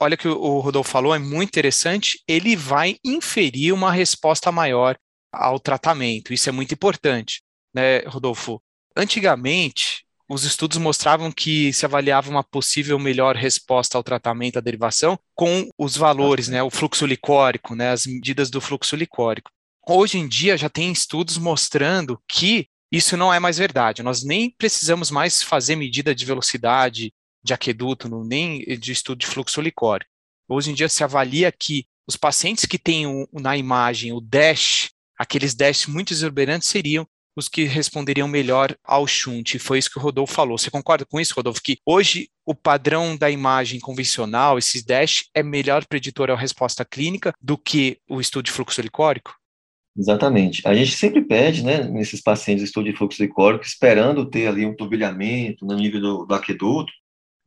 Olha 0.00 0.16
que 0.16 0.26
o 0.26 0.58
Rodolfo 0.60 0.90
falou, 0.90 1.14
é 1.14 1.18
muito 1.18 1.50
interessante. 1.50 2.20
Ele 2.26 2.56
vai 2.56 2.96
inferir 3.04 3.72
uma 3.72 3.92
resposta 3.92 4.50
maior 4.50 4.96
ao 5.32 5.58
tratamento. 5.58 6.32
Isso 6.32 6.48
é 6.48 6.52
muito 6.52 6.74
importante, 6.74 7.42
né, 7.74 7.98
Rodolfo? 8.00 8.62
Antigamente, 8.96 10.04
os 10.28 10.44
estudos 10.44 10.78
mostravam 10.78 11.30
que 11.30 11.72
se 11.72 11.84
avaliava 11.84 12.30
uma 12.30 12.42
possível 12.42 12.98
melhor 12.98 13.36
resposta 13.36 13.96
ao 13.96 14.02
tratamento, 14.02 14.58
à 14.58 14.62
derivação, 14.62 15.18
com 15.34 15.68
os 15.78 15.96
valores, 15.96 16.48
né, 16.48 16.62
o 16.62 16.70
fluxo 16.70 17.06
licórico, 17.06 17.74
né, 17.74 17.90
as 17.90 18.06
medidas 18.06 18.50
do 18.50 18.60
fluxo 18.60 18.96
licórico. 18.96 19.50
Hoje 19.86 20.18
em 20.18 20.28
dia 20.28 20.56
já 20.56 20.68
tem 20.68 20.92
estudos 20.92 21.36
mostrando 21.36 22.20
que 22.28 22.66
isso 22.90 23.16
não 23.16 23.32
é 23.32 23.40
mais 23.40 23.58
verdade. 23.58 24.02
Nós 24.02 24.22
nem 24.22 24.50
precisamos 24.50 25.10
mais 25.10 25.42
fazer 25.42 25.76
medida 25.76 26.14
de 26.14 26.24
velocidade 26.24 27.12
de 27.42 27.52
aqueduto, 27.52 28.08
nem 28.24 28.60
de 28.78 28.92
estudo 28.92 29.18
de 29.18 29.26
fluxo 29.26 29.60
licórico. 29.60 30.10
Hoje 30.48 30.70
em 30.70 30.74
dia 30.74 30.88
se 30.88 31.02
avalia 31.02 31.50
que 31.50 31.86
os 32.06 32.16
pacientes 32.16 32.64
que 32.64 32.78
têm 32.78 33.26
na 33.32 33.56
imagem 33.56 34.12
o 34.12 34.20
DASH, 34.20 34.90
aqueles 35.18 35.54
DASH 35.54 35.86
muito 35.86 36.12
exorbitantes, 36.12 36.68
seriam 36.68 37.06
os 37.34 37.48
que 37.48 37.64
responderiam 37.64 38.28
melhor 38.28 38.76
ao 38.84 39.06
shunt. 39.06 39.58
Foi 39.58 39.78
isso 39.78 39.90
que 39.90 39.98
o 39.98 40.02
Rodolfo 40.02 40.34
falou. 40.34 40.58
Você 40.58 40.70
concorda 40.70 41.06
com 41.06 41.18
isso, 41.18 41.34
Rodolfo? 41.34 41.62
Que 41.62 41.78
hoje 41.86 42.28
o 42.44 42.54
padrão 42.54 43.16
da 43.16 43.30
imagem 43.30 43.80
convencional, 43.80 44.58
esses 44.58 44.84
DASH, 44.84 45.24
é 45.34 45.42
melhor 45.42 45.86
preditor 45.86 46.30
à 46.30 46.36
resposta 46.36 46.84
clínica 46.84 47.32
do 47.40 47.56
que 47.56 47.98
o 48.08 48.20
estudo 48.20 48.44
de 48.44 48.50
fluxo 48.50 48.80
licórico? 48.82 49.34
Exatamente. 49.96 50.66
A 50.66 50.74
gente 50.74 50.92
sempre 50.92 51.22
pede, 51.22 51.62
né, 51.62 51.84
nesses 51.84 52.20
pacientes 52.20 52.64
estudo 52.64 52.90
de 52.90 52.96
fluxo 52.96 53.22
licórico, 53.22 53.64
esperando 53.64 54.28
ter 54.28 54.46
ali 54.46 54.64
um 54.64 54.74
turbilhamento 54.74 55.64
no 55.66 55.76
nível 55.76 56.00
do, 56.00 56.26
do 56.26 56.34
aqueduto, 56.34 56.92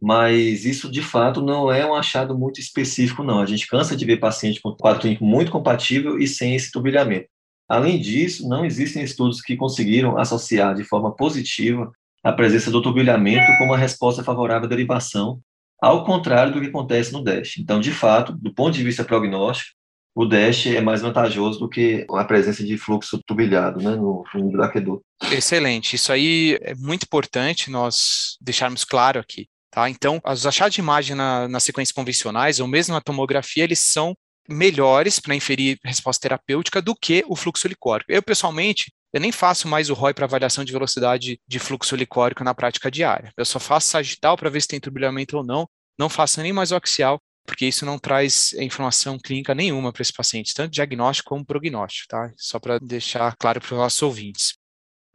mas 0.05 0.65
isso 0.65 0.91
de 0.91 1.01
fato 1.01 1.41
não 1.41 1.71
é 1.71 1.83
um 1.83 1.95
achado 1.95 2.37
muito 2.37 2.59
específico, 2.59 3.23
não. 3.23 3.39
A 3.39 3.45
gente 3.47 3.65
cansa 3.65 3.97
de 3.97 4.05
ver 4.05 4.17
paciente 4.17 4.61
com 4.61 4.71
quadro 4.71 5.01
clínico 5.01 5.25
muito 5.25 5.51
compatível 5.51 6.19
e 6.19 6.27
sem 6.27 6.53
esse 6.53 6.71
turbilhamento. 6.71 7.27
Além 7.67 7.99
disso, 7.99 8.47
não 8.47 8.63
existem 8.63 9.01
estudos 9.01 9.41
que 9.41 9.57
conseguiram 9.57 10.15
associar 10.15 10.75
de 10.75 10.83
forma 10.83 11.11
positiva 11.15 11.91
a 12.23 12.31
presença 12.31 12.69
do 12.69 12.83
turbilhamento 12.83 13.51
com 13.57 13.63
uma 13.63 13.79
resposta 13.79 14.23
favorável 14.23 14.67
à 14.67 14.69
derivação, 14.69 15.39
ao 15.81 16.05
contrário 16.05 16.53
do 16.53 16.61
que 16.61 16.67
acontece 16.67 17.11
no 17.11 17.23
DASH. 17.23 17.57
Então, 17.57 17.79
de 17.79 17.91
fato, 17.91 18.31
do 18.31 18.53
ponto 18.53 18.75
de 18.75 18.83
vista 18.83 19.03
prognóstico, 19.03 19.71
o 20.13 20.23
DASH 20.23 20.67
é 20.67 20.81
mais 20.81 21.01
vantajoso 21.01 21.57
do 21.59 21.67
que 21.67 22.05
a 22.11 22.23
presença 22.23 22.63
de 22.63 22.77
fluxo 22.77 23.19
turbilhado 23.25 23.81
né, 23.81 23.95
no 23.95 24.23
do 24.35 24.61
aqueduto. 24.61 25.01
Excelente. 25.31 25.95
Isso 25.95 26.11
aí 26.11 26.59
é 26.61 26.75
muito 26.75 27.05
importante 27.05 27.71
nós 27.71 28.37
deixarmos 28.39 28.85
claro 28.85 29.19
aqui. 29.19 29.47
Tá? 29.75 29.89
Então, 29.89 30.21
os 30.25 30.47
achados 30.47 30.73
de 30.73 30.79
imagem 30.79 31.17
na, 31.17 31.49
nas 31.49 31.65
sequências 31.65 31.91
convencionais, 31.93 32.61
ou 32.61 32.67
mesmo 32.67 32.93
na 32.93 33.01
tomografia, 33.01 33.65
eles 33.65 33.79
são 33.79 34.15
melhores 34.47 35.19
para 35.19 35.35
inferir 35.35 35.77
resposta 35.83 36.21
terapêutica 36.21 36.81
do 36.81 36.95
que 36.95 37.25
o 37.27 37.35
fluxo 37.35 37.67
licórico. 37.67 38.09
Eu, 38.09 38.23
pessoalmente, 38.23 38.89
eu 39.11 39.19
nem 39.19 39.33
faço 39.33 39.67
mais 39.67 39.89
o 39.89 39.93
ROI 39.93 40.13
para 40.13 40.23
avaliação 40.23 40.63
de 40.63 40.71
velocidade 40.71 41.41
de 41.45 41.59
fluxo 41.59 41.93
licórico 41.93 42.41
na 42.41 42.55
prática 42.55 42.89
diária. 42.89 43.33
Eu 43.35 43.43
só 43.43 43.59
faço 43.59 43.89
sagital 43.89 44.37
para 44.37 44.49
ver 44.49 44.61
se 44.61 44.69
tem 44.69 44.79
turbilhamento 44.79 45.35
ou 45.35 45.43
não, 45.43 45.67
não 45.99 46.07
faço 46.07 46.41
nem 46.41 46.53
mais 46.53 46.71
o 46.71 46.77
axial, 46.77 47.19
porque 47.45 47.65
isso 47.65 47.85
não 47.85 47.99
traz 47.99 48.53
informação 48.53 49.19
clínica 49.19 49.53
nenhuma 49.53 49.91
para 49.91 50.03
esse 50.03 50.13
paciente, 50.13 50.53
tanto 50.53 50.71
diagnóstico 50.71 51.31
como 51.31 51.45
prognóstico, 51.45 52.07
tá? 52.07 52.31
Só 52.37 52.59
para 52.59 52.79
deixar 52.79 53.35
claro 53.35 53.59
para 53.59 53.73
os 53.73 53.77
nossos 53.77 54.01
ouvintes. 54.01 54.53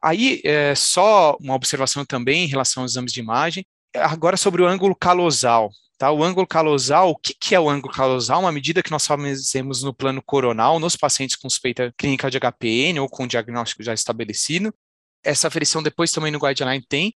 Aí, 0.03 0.43
é, 0.45 0.75
só 0.75 1.35
uma 1.41 1.55
observação 1.55 2.05
também 2.05 2.45
em 2.45 2.49
relação 2.49 2.83
aos 2.83 2.93
exames 2.93 3.13
de 3.13 3.21
imagem, 3.21 3.65
agora 3.95 4.37
sobre 4.37 4.63
o 4.63 4.67
ângulo 4.67 4.95
calosal. 4.95 5.71
Tá? 6.01 6.11
O 6.11 6.25
ângulo 6.25 6.47
calosal, 6.47 7.11
o 7.11 7.17
que, 7.17 7.35
que 7.35 7.55
é 7.55 7.61
o 7.61 7.69
ângulo 7.69 7.93
calosal? 7.93 8.41
Uma 8.41 8.51
medida 8.51 8.83
que 8.83 8.91
nós 8.91 9.07
fazemos 9.07 9.83
no 9.83 9.93
plano 9.93 10.23
coronal 10.23 10.81
nos 10.81 10.97
pacientes 10.97 11.37
com 11.37 11.51
suspeita 11.51 11.93
clínica 11.97 12.31
de 12.31 12.39
HPN 12.41 13.01
ou 13.01 13.09
com 13.09 13.27
diagnóstico 13.27 13.83
já 13.83 13.93
estabelecido. 13.93 14.75
Essa 15.23 15.49
aferição 15.49 15.83
depois 15.83 16.11
também 16.11 16.33
no 16.33 16.41
guideline 16.41 16.83
tem. 16.89 17.15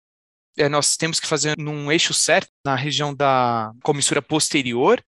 é, 0.59 0.69
nós 0.69 0.99
temos 0.99 1.19
que 1.19 1.27
fazer 1.27 1.57
num 1.59 1.91
eixo 1.91 2.13
certo, 2.13 2.51
na 2.65 2.75
região 2.77 3.15
da 3.15 3.73
comissura 3.83 4.21
posterior, 4.21 5.03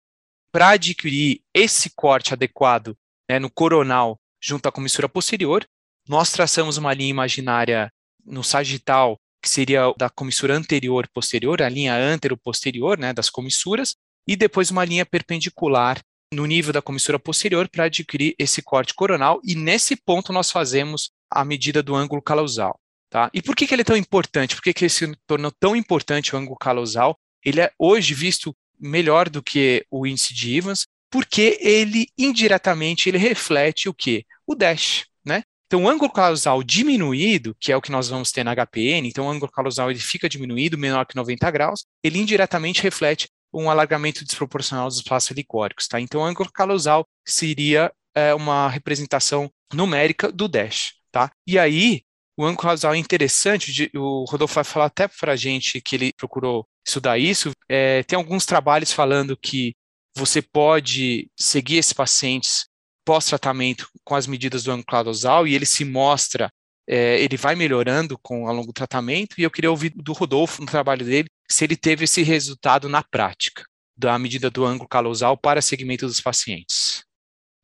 para 0.52 0.70
adquirir 0.70 1.42
esse 1.52 1.90
corte 1.96 2.32
adequado 2.32 2.96
né, 3.28 3.40
no 3.40 3.50
coronal 3.50 4.20
junto 4.40 4.68
à 4.68 4.72
comissura 4.72 5.10
posterior. 5.10 5.68
Nós 6.08 6.32
traçamos 6.32 6.78
uma 6.78 6.94
linha 6.94 7.10
imaginária 7.10 7.92
no 8.24 8.44
sagital, 8.44 9.20
que 9.44 9.50
seria 9.50 9.94
da 9.98 10.10
comissura 10.10 10.56
anterior 10.56 11.06
posterior, 11.14 11.62
a 11.62 11.68
linha 11.68 11.94
antero-posterior 11.94 12.98
né, 12.98 13.12
das 13.12 13.30
comissuras, 13.30 13.98
e 14.26 14.38
depois 14.38 14.72
uma 14.72 14.86
linha 14.86 15.06
perpendicular 15.06 16.02
no 16.34 16.46
nível 16.46 16.72
da 16.72 16.82
comissura 16.82 17.20
posterior 17.20 17.68
para 17.68 17.84
adquirir 17.84 18.34
esse 18.40 18.62
corte 18.62 18.94
coronal, 18.94 19.42
e 19.44 19.54
nesse 19.54 19.98
ponto 19.98 20.32
nós 20.32 20.50
fazemos 20.50 21.12
a 21.30 21.44
medida 21.44 21.84
do 21.84 21.94
ângulo 21.94 22.22
calousal. 22.22 22.80
Tá? 23.10 23.30
E 23.34 23.42
por 23.42 23.54
que, 23.54 23.68
que 23.68 23.76
ele 23.76 23.82
é 23.82 23.86
tão 23.86 23.98
importante? 23.98 24.56
Por 24.56 24.64
que, 24.64 24.74
que 24.74 24.86
ele 24.86 24.90
se 24.90 25.14
tornou 25.28 25.52
tão 25.52 25.76
importante 25.76 26.34
o 26.34 26.40
ângulo 26.40 26.58
calousal? 26.58 27.20
Ele 27.44 27.60
é 27.60 27.70
hoje 27.78 28.14
visto 28.14 28.56
melhor 28.80 29.30
do 29.30 29.44
que 29.44 29.86
o 29.92 30.08
índice 30.08 30.34
de 30.34 30.56
Evans, 30.56 30.88
porque 31.12 31.60
ele 31.62 32.08
indiretamente 32.18 33.10
ele 33.10 33.18
reflete 33.18 33.90
o 33.90 33.94
que? 33.94 34.26
O 34.48 34.56
dash, 34.56 35.06
né? 35.24 35.44
Então, 35.74 35.86
o 35.86 35.90
ângulo 35.90 36.12
calousal 36.12 36.62
diminuído, 36.62 37.58
que 37.60 37.72
é 37.72 37.76
o 37.76 37.82
que 37.82 37.92
nós 37.92 38.08
vamos 38.08 38.32
ter 38.32 38.44
na 38.44 38.54
HPN, 38.54 39.08
então 39.08 39.26
o 39.26 39.30
ângulo 39.32 39.52
calousal 39.52 39.90
ele 39.90 40.00
fica 40.00 40.30
diminuído, 40.30 40.78
menor 40.78 41.04
que 41.04 41.16
90 41.16 41.50
graus, 41.50 41.84
ele 42.04 42.20
indiretamente 42.20 42.84
reflete 42.84 43.28
um 43.52 43.72
alargamento 43.72 44.24
desproporcional 44.24 44.88
dos 44.88 44.98
espaços 44.98 45.32
helicóricos, 45.32 45.88
tá? 45.88 46.00
Então, 46.00 46.22
o 46.22 46.24
ângulo 46.24 46.52
calousal 46.54 47.08
seria 47.28 47.92
é, 48.14 48.36
uma 48.36 48.70
representação 48.70 49.50
numérica 49.74 50.32
do 50.32 50.48
dash, 50.48 50.94
tá? 51.12 51.32
E 51.48 51.58
aí, 51.58 52.04
o 52.38 52.46
ângulo 52.46 52.68
causal 52.68 52.94
é 52.94 53.00
interessante, 53.00 53.90
o 53.96 54.26
Rodolfo 54.30 54.54
vai 54.54 54.64
falar 54.64 54.86
até 54.86 55.08
para 55.08 55.32
a 55.32 55.36
gente 55.36 55.82
que 55.82 55.96
ele 55.96 56.14
procurou 56.16 56.68
estudar 56.86 57.18
isso. 57.18 57.52
É, 57.68 58.04
tem 58.04 58.16
alguns 58.16 58.46
trabalhos 58.46 58.94
falando 58.94 59.36
que 59.36 59.74
você 60.16 60.40
pode 60.40 61.32
seguir 61.36 61.78
esses 61.78 61.94
pacientes 61.94 62.68
pós-tratamento 63.06 63.90
com 64.04 64.16
as 64.16 64.28
medidas 64.28 64.64
do 64.64 64.72
ângulo 64.72 64.86
causal 64.86 65.48
e 65.48 65.56
ele 65.56 65.66
se 65.66 65.86
mostra, 65.86 66.50
é, 66.88 67.20
ele 67.22 67.38
vai 67.38 67.56
melhorando 67.56 68.18
com 68.22 68.48
ao 68.48 68.54
longo 68.54 68.68
do 68.68 68.74
tratamento. 68.74 69.36
E 69.38 69.44
eu 69.44 69.52
queria 69.52 69.72
ouvir 69.72 69.92
do 69.96 70.14
Rodolfo, 70.14 70.62
no 70.62 70.68
trabalho 70.68 71.06
dele, 71.06 71.28
se 71.50 71.64
ele 71.64 71.76
teve 71.76 72.06
esse 72.06 72.24
resultado 72.24 72.90
na 72.90 73.04
prática 73.04 73.64
da 73.96 74.18
medida 74.18 74.50
do 74.50 74.66
ângulo 74.66 74.90
calosal 74.90 75.38
para 75.38 75.62
segmento 75.62 76.06
dos 76.06 76.20
pacientes. 76.20 77.04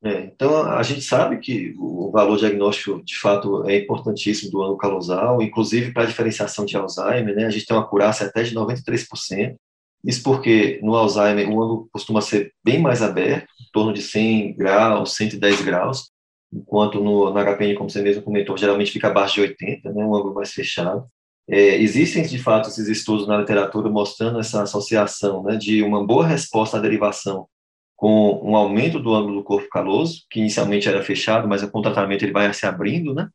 É, 0.02 0.24
então, 0.24 0.62
a 0.62 0.82
gente 0.82 1.02
sabe 1.02 1.38
que 1.38 1.74
o 1.78 2.10
valor 2.10 2.38
diagnóstico, 2.38 3.04
de 3.04 3.18
fato, 3.18 3.68
é 3.68 3.76
importantíssimo 3.76 4.50
do 4.50 4.62
ângulo 4.62 4.78
calosal, 4.78 5.42
inclusive 5.42 5.92
para 5.92 6.04
a 6.04 6.06
diferenciação 6.06 6.64
de 6.64 6.74
Alzheimer, 6.76 7.34
né? 7.34 7.44
A 7.44 7.50
gente 7.50 7.66
tem 7.66 7.76
uma 7.76 7.82
acurácia 7.82 8.26
até 8.26 8.42
de 8.42 8.54
93%. 8.54 9.56
Isso 10.04 10.22
porque 10.22 10.80
no 10.82 10.94
Alzheimer 10.94 11.48
o 11.48 11.62
ângulo 11.62 11.88
costuma 11.92 12.20
ser 12.20 12.52
bem 12.64 12.80
mais 12.80 13.02
aberto, 13.02 13.48
em 13.60 13.70
torno 13.72 13.92
de 13.92 14.02
100 14.02 14.56
graus, 14.56 15.14
110 15.14 15.62
graus, 15.62 16.10
enquanto 16.52 17.00
no, 17.00 17.32
no 17.32 17.44
HPN, 17.44 17.74
como 17.74 17.90
você 17.90 18.02
mesmo 18.02 18.22
comentou, 18.22 18.56
geralmente 18.56 18.92
fica 18.92 19.08
abaixo 19.08 19.34
de 19.34 19.42
80, 19.42 19.92
né? 19.92 20.04
Um 20.04 20.14
ângulo 20.14 20.34
mais 20.34 20.52
fechado. 20.52 21.06
É, 21.48 21.76
existem, 21.76 22.22
de 22.22 22.38
fato, 22.38 22.68
esses 22.68 22.88
estudos 22.88 23.26
na 23.26 23.38
literatura 23.38 23.90
mostrando 23.90 24.38
essa 24.38 24.62
associação 24.62 25.42
né, 25.42 25.56
de 25.56 25.82
uma 25.82 26.04
boa 26.06 26.24
resposta 26.24 26.76
à 26.76 26.80
derivação 26.80 27.48
com 27.96 28.40
um 28.42 28.56
aumento 28.56 28.98
do 28.98 29.14
ângulo 29.14 29.36
do 29.36 29.44
corpo 29.44 29.68
caloso, 29.68 30.24
que 30.30 30.40
inicialmente 30.40 30.88
era 30.88 31.02
fechado, 31.02 31.46
mas 31.46 31.62
com 31.62 31.80
o 31.80 31.82
tratamento 31.82 32.24
ele 32.24 32.32
vai 32.32 32.52
se 32.54 32.64
abrindo, 32.64 33.12
né? 33.12 33.28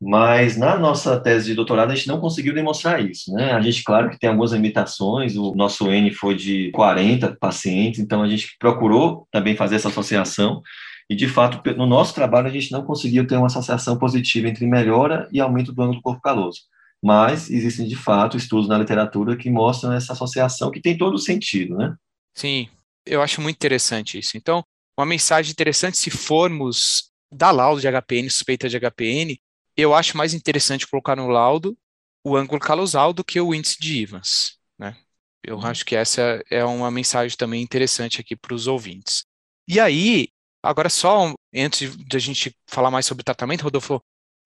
Mas 0.00 0.56
na 0.56 0.78
nossa 0.78 1.20
tese 1.20 1.46
de 1.46 1.54
doutorado 1.54 1.90
a 1.90 1.94
gente 1.94 2.08
não 2.08 2.20
conseguiu 2.20 2.54
demonstrar 2.54 3.04
isso, 3.04 3.30
né? 3.34 3.52
A 3.52 3.60
gente, 3.60 3.84
claro 3.84 4.08
que 4.08 4.18
tem 4.18 4.30
algumas 4.30 4.52
limitações, 4.52 5.36
o 5.36 5.54
nosso 5.54 5.90
N 5.90 6.10
foi 6.12 6.34
de 6.34 6.70
40 6.70 7.36
pacientes, 7.38 8.00
então 8.00 8.22
a 8.22 8.28
gente 8.28 8.56
procurou 8.58 9.28
também 9.30 9.54
fazer 9.54 9.76
essa 9.76 9.88
associação, 9.88 10.62
e 11.10 11.14
de 11.14 11.28
fato, 11.28 11.60
no 11.74 11.86
nosso 11.86 12.14
trabalho 12.14 12.46
a 12.46 12.50
gente 12.50 12.72
não 12.72 12.82
conseguiu 12.82 13.26
ter 13.26 13.36
uma 13.36 13.48
associação 13.48 13.98
positiva 13.98 14.48
entre 14.48 14.66
melhora 14.66 15.28
e 15.30 15.40
aumento 15.40 15.72
do 15.72 15.82
ângulo 15.82 15.98
do 15.98 16.02
corpo 16.02 16.22
caloso. 16.22 16.60
Mas 17.02 17.50
existem 17.50 17.86
de 17.86 17.96
fato 17.96 18.36
estudos 18.36 18.68
na 18.68 18.78
literatura 18.78 19.36
que 19.36 19.50
mostram 19.50 19.92
essa 19.92 20.12
associação 20.12 20.70
que 20.70 20.80
tem 20.80 20.96
todo 20.96 21.18
sentido, 21.18 21.76
né? 21.76 21.94
Sim, 22.34 22.68
eu 23.04 23.20
acho 23.20 23.40
muito 23.40 23.56
interessante 23.56 24.18
isso. 24.18 24.36
Então, 24.36 24.62
uma 24.98 25.04
mensagem 25.04 25.50
interessante, 25.50 25.98
se 25.98 26.10
formos 26.10 27.10
dar 27.32 27.50
laudo 27.50 27.80
de 27.80 27.88
HPN, 27.88 28.30
suspeita 28.30 28.68
de 28.68 28.78
HPN, 28.78 29.38
eu 29.80 29.94
acho 29.94 30.16
mais 30.16 30.34
interessante 30.34 30.86
colocar 30.86 31.16
no 31.16 31.28
laudo 31.28 31.76
o 32.24 32.36
ângulo 32.36 32.60
calosal 32.60 33.12
do 33.12 33.24
que 33.24 33.40
o 33.40 33.54
índice 33.54 33.78
de 33.80 34.02
Evans, 34.02 34.58
né? 34.78 34.96
Eu 35.42 35.56
uhum. 35.56 35.66
acho 35.66 35.84
que 35.84 35.96
essa 35.96 36.42
é 36.50 36.64
uma 36.64 36.90
mensagem 36.90 37.36
também 37.36 37.62
interessante 37.62 38.20
aqui 38.20 38.36
para 38.36 38.54
os 38.54 38.66
ouvintes. 38.66 39.24
E 39.66 39.80
aí, 39.80 40.28
agora 40.62 40.90
só 40.90 41.34
antes 41.54 41.96
de 41.96 42.16
a 42.16 42.20
gente 42.20 42.54
falar 42.66 42.90
mais 42.90 43.06
sobre 43.06 43.24
tratamento, 43.24 43.62
Rodolfo, 43.62 44.02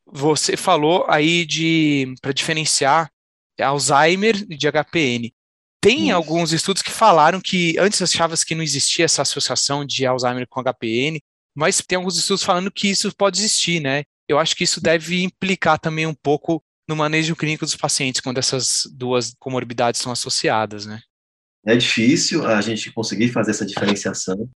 você 0.07 0.57
falou 0.57 1.05
aí 1.09 1.45
de 1.45 2.15
para 2.21 2.33
diferenciar 2.33 3.11
Alzheimer 3.61 4.35
de 4.47 4.71
HPN. 4.71 5.33
Tem 5.81 6.09
Isso. 6.09 6.17
alguns 6.17 6.53
estudos 6.53 6.83
que 6.83 6.91
falaram 6.91 7.41
que 7.41 7.79
antes 7.79 8.01
achava 8.01 8.35
que 8.37 8.55
não 8.55 8.63
existia 8.63 9.05
essa 9.05 9.23
associação 9.23 9.85
de 9.85 10.07
Alzheimer 10.07 10.47
com 10.49 10.63
HPN, 10.63 11.21
mas 11.55 11.81
tem 11.81 11.97
alguns 11.97 12.17
estudos 12.17 12.43
falando 12.43 12.71
que 12.71 12.89
isso 12.89 13.15
pode 13.15 13.39
existir, 13.39 13.81
né? 13.81 14.05
Eu 14.29 14.39
acho 14.39 14.57
que 14.57 14.65
isso 14.65 14.81
deve 14.81 15.23
implicar 15.23 15.79
também 15.79 16.07
um 16.07 16.15
pouco 16.15 16.63
no 16.89 16.97
manejo 16.97 17.37
clínico 17.37 17.65
dos 17.65 17.77
pacientes 17.77 18.21
quando 18.21 18.39
essas 18.39 18.83
duas 18.93 19.35
comorbidades 19.39 20.01
são 20.01 20.13
associadas, 20.13 20.87
né? 20.87 21.01
É 21.67 21.77
difícil 21.77 22.47
a 22.47 22.61
gente 22.61 22.93
conseguir 22.93 23.31
fazer 23.31 23.53
essa 23.53 23.65
diferenciação. 23.65 24.49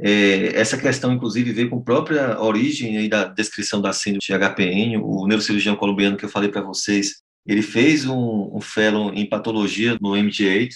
É, 0.00 0.58
essa 0.58 0.78
questão, 0.78 1.12
inclusive, 1.12 1.52
veio 1.52 1.70
com 1.70 1.78
a 1.78 1.82
própria 1.82 2.40
origem 2.40 2.96
aí 2.96 3.08
da 3.08 3.24
descrição 3.24 3.80
da 3.80 3.92
síndrome 3.92 4.20
de 4.20 4.32
HPN. 4.32 4.96
O 5.02 5.26
neurocirurgião 5.26 5.76
colombiano 5.76 6.16
que 6.16 6.24
eu 6.24 6.28
falei 6.28 6.48
para 6.48 6.62
vocês, 6.62 7.22
ele 7.46 7.62
fez 7.62 8.06
um, 8.06 8.56
um 8.56 8.60
fellow 8.60 9.12
em 9.12 9.28
patologia 9.28 9.96
no 10.00 10.12
MD8. 10.12 10.70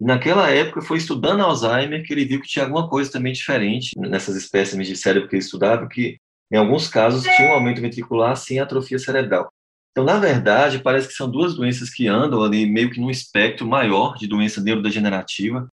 E 0.00 0.04
naquela 0.04 0.50
época, 0.50 0.82
foi 0.82 0.98
estudando 0.98 1.42
Alzheimer 1.42 2.02
que 2.02 2.12
ele 2.12 2.24
viu 2.24 2.40
que 2.40 2.48
tinha 2.48 2.64
alguma 2.64 2.88
coisa 2.88 3.12
também 3.12 3.32
diferente 3.32 3.90
nessas 3.98 4.36
espécimes 4.36 4.88
de 4.88 4.96
cérebro 4.96 5.28
que 5.28 5.36
ele 5.36 5.44
estudava, 5.44 5.86
que 5.86 6.18
em 6.50 6.56
alguns 6.56 6.88
casos 6.88 7.22
tinha 7.22 7.50
um 7.50 7.54
aumento 7.54 7.80
ventricular 7.80 8.36
sem 8.36 8.60
atrofia 8.60 8.98
cerebral. 8.98 9.50
Então, 9.90 10.04
na 10.04 10.18
verdade, 10.18 10.80
parece 10.80 11.08
que 11.08 11.14
são 11.14 11.30
duas 11.30 11.54
doenças 11.54 11.88
que 11.88 12.06
andam 12.06 12.42
ali 12.42 12.66
meio 12.66 12.90
que 12.90 13.00
num 13.00 13.10
espectro 13.10 13.66
maior 13.66 14.14
de 14.16 14.26
doença 14.26 14.60
neurodegenerativa. 14.60 15.68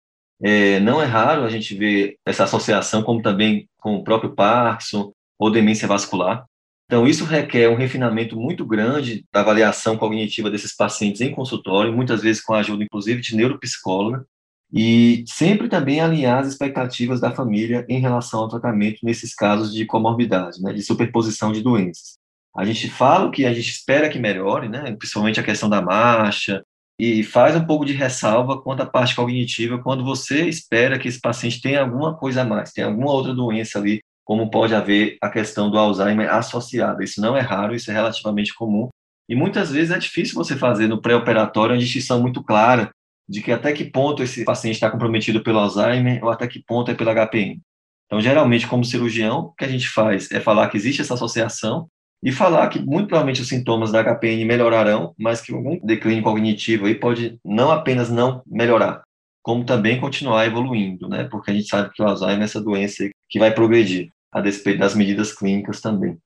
É, 0.42 0.80
não 0.80 1.00
é 1.00 1.04
raro 1.04 1.44
a 1.44 1.48
gente 1.48 1.74
ver 1.74 2.16
essa 2.26 2.44
associação, 2.44 3.02
como 3.02 3.22
também 3.22 3.68
com 3.78 3.94
o 3.94 4.04
próprio 4.04 4.34
Parkinson 4.34 5.12
ou 5.38 5.50
demência 5.52 5.86
vascular. 5.86 6.44
Então, 6.86 7.06
isso 7.06 7.24
requer 7.24 7.68
um 7.68 7.76
refinamento 7.76 8.34
muito 8.34 8.66
grande 8.66 9.24
da 9.32 9.40
avaliação 9.40 9.96
cognitiva 9.96 10.50
desses 10.50 10.74
pacientes 10.74 11.20
em 11.20 11.30
consultório, 11.30 11.92
muitas 11.92 12.22
vezes 12.22 12.42
com 12.42 12.54
a 12.54 12.58
ajuda, 12.58 12.82
inclusive, 12.82 13.20
de 13.20 13.36
neuropsicóloga, 13.36 14.24
e 14.72 15.24
sempre 15.26 15.68
também 15.68 16.00
alinhar 16.00 16.38
as 16.38 16.48
expectativas 16.48 17.20
da 17.20 17.30
família 17.30 17.86
em 17.88 18.00
relação 18.00 18.40
ao 18.40 18.48
tratamento 18.48 18.98
nesses 19.02 19.34
casos 19.34 19.72
de 19.72 19.86
comorbidade, 19.86 20.60
né, 20.60 20.72
de 20.72 20.82
superposição 20.82 21.52
de 21.52 21.62
doenças. 21.62 22.18
A 22.56 22.64
gente 22.64 22.88
fala 22.88 23.30
que 23.30 23.46
a 23.46 23.54
gente 23.54 23.70
espera 23.70 24.08
que 24.08 24.18
melhore, 24.18 24.68
né, 24.68 24.94
principalmente 24.96 25.40
a 25.40 25.44
questão 25.44 25.68
da 25.68 25.80
marcha, 25.80 26.62
e 27.00 27.22
faz 27.22 27.54
um 27.54 27.64
pouco 27.64 27.84
de 27.84 27.92
ressalva 27.92 28.60
quanto 28.60 28.82
à 28.82 28.86
parte 28.86 29.14
cognitiva, 29.14 29.78
quando 29.78 30.04
você 30.04 30.48
espera 30.48 30.98
que 30.98 31.06
esse 31.06 31.20
paciente 31.20 31.60
tenha 31.60 31.80
alguma 31.80 32.16
coisa 32.16 32.42
a 32.42 32.44
mais, 32.44 32.72
tenha 32.72 32.88
alguma 32.88 33.12
outra 33.12 33.32
doença 33.32 33.78
ali 33.78 34.00
como 34.24 34.50
pode 34.50 34.74
haver 34.74 35.16
a 35.22 35.30
questão 35.30 35.70
do 35.70 35.78
Alzheimer 35.78 36.30
associada. 36.30 37.02
Isso 37.02 37.18
não 37.18 37.34
é 37.34 37.40
raro, 37.40 37.74
isso 37.74 37.90
é 37.90 37.94
relativamente 37.94 38.54
comum. 38.54 38.90
E 39.26 39.34
muitas 39.34 39.70
vezes 39.70 39.90
é 39.90 39.98
difícil 39.98 40.34
você 40.34 40.54
fazer 40.54 40.86
no 40.86 41.00
pré-operatório 41.00 41.74
uma 41.74 41.80
distinção 41.80 42.20
muito 42.20 42.44
clara 42.44 42.90
de 43.28 43.42
que 43.42 43.52
até 43.52 43.72
que 43.72 43.84
ponto 43.84 44.22
esse 44.22 44.44
paciente 44.44 44.74
está 44.74 44.90
comprometido 44.90 45.42
pelo 45.42 45.58
Alzheimer 45.58 46.24
ou 46.24 46.30
até 46.30 46.46
que 46.46 46.62
ponto 46.62 46.90
é 46.90 46.94
pelo 46.94 47.10
HPM. 47.10 47.60
Então, 48.06 48.20
geralmente, 48.20 48.66
como 48.66 48.84
cirurgião, 48.84 49.40
o 49.40 49.52
que 49.52 49.64
a 49.64 49.68
gente 49.68 49.88
faz 49.88 50.30
é 50.30 50.40
falar 50.40 50.68
que 50.68 50.76
existe 50.76 51.02
essa 51.02 51.14
associação 51.14 51.88
e 52.22 52.32
falar 52.32 52.68
que 52.68 52.80
muito 52.80 53.08
provavelmente 53.08 53.42
os 53.42 53.48
sintomas 53.48 53.92
da 53.92 54.02
HPN 54.02 54.44
melhorarão, 54.44 55.14
mas 55.18 55.40
que 55.40 55.52
algum 55.52 55.78
declínio 55.84 56.24
cognitivo 56.24 56.86
aí 56.86 56.94
pode 56.94 57.38
não 57.44 57.70
apenas 57.70 58.10
não 58.10 58.42
melhorar, 58.46 59.02
como 59.42 59.64
também 59.64 60.00
continuar 60.00 60.46
evoluindo, 60.46 61.08
né? 61.08 61.24
Porque 61.24 61.50
a 61.50 61.54
gente 61.54 61.68
sabe 61.68 61.92
que 61.92 62.02
o 62.02 62.06
Alzheimer 62.06 62.40
é 62.40 62.44
essa 62.44 62.60
doença 62.60 63.08
que 63.28 63.38
vai 63.38 63.54
progredir 63.54 64.10
a 64.32 64.40
despeito 64.40 64.80
das 64.80 64.94
medidas 64.94 65.32
clínicas 65.32 65.80
também. 65.80 66.18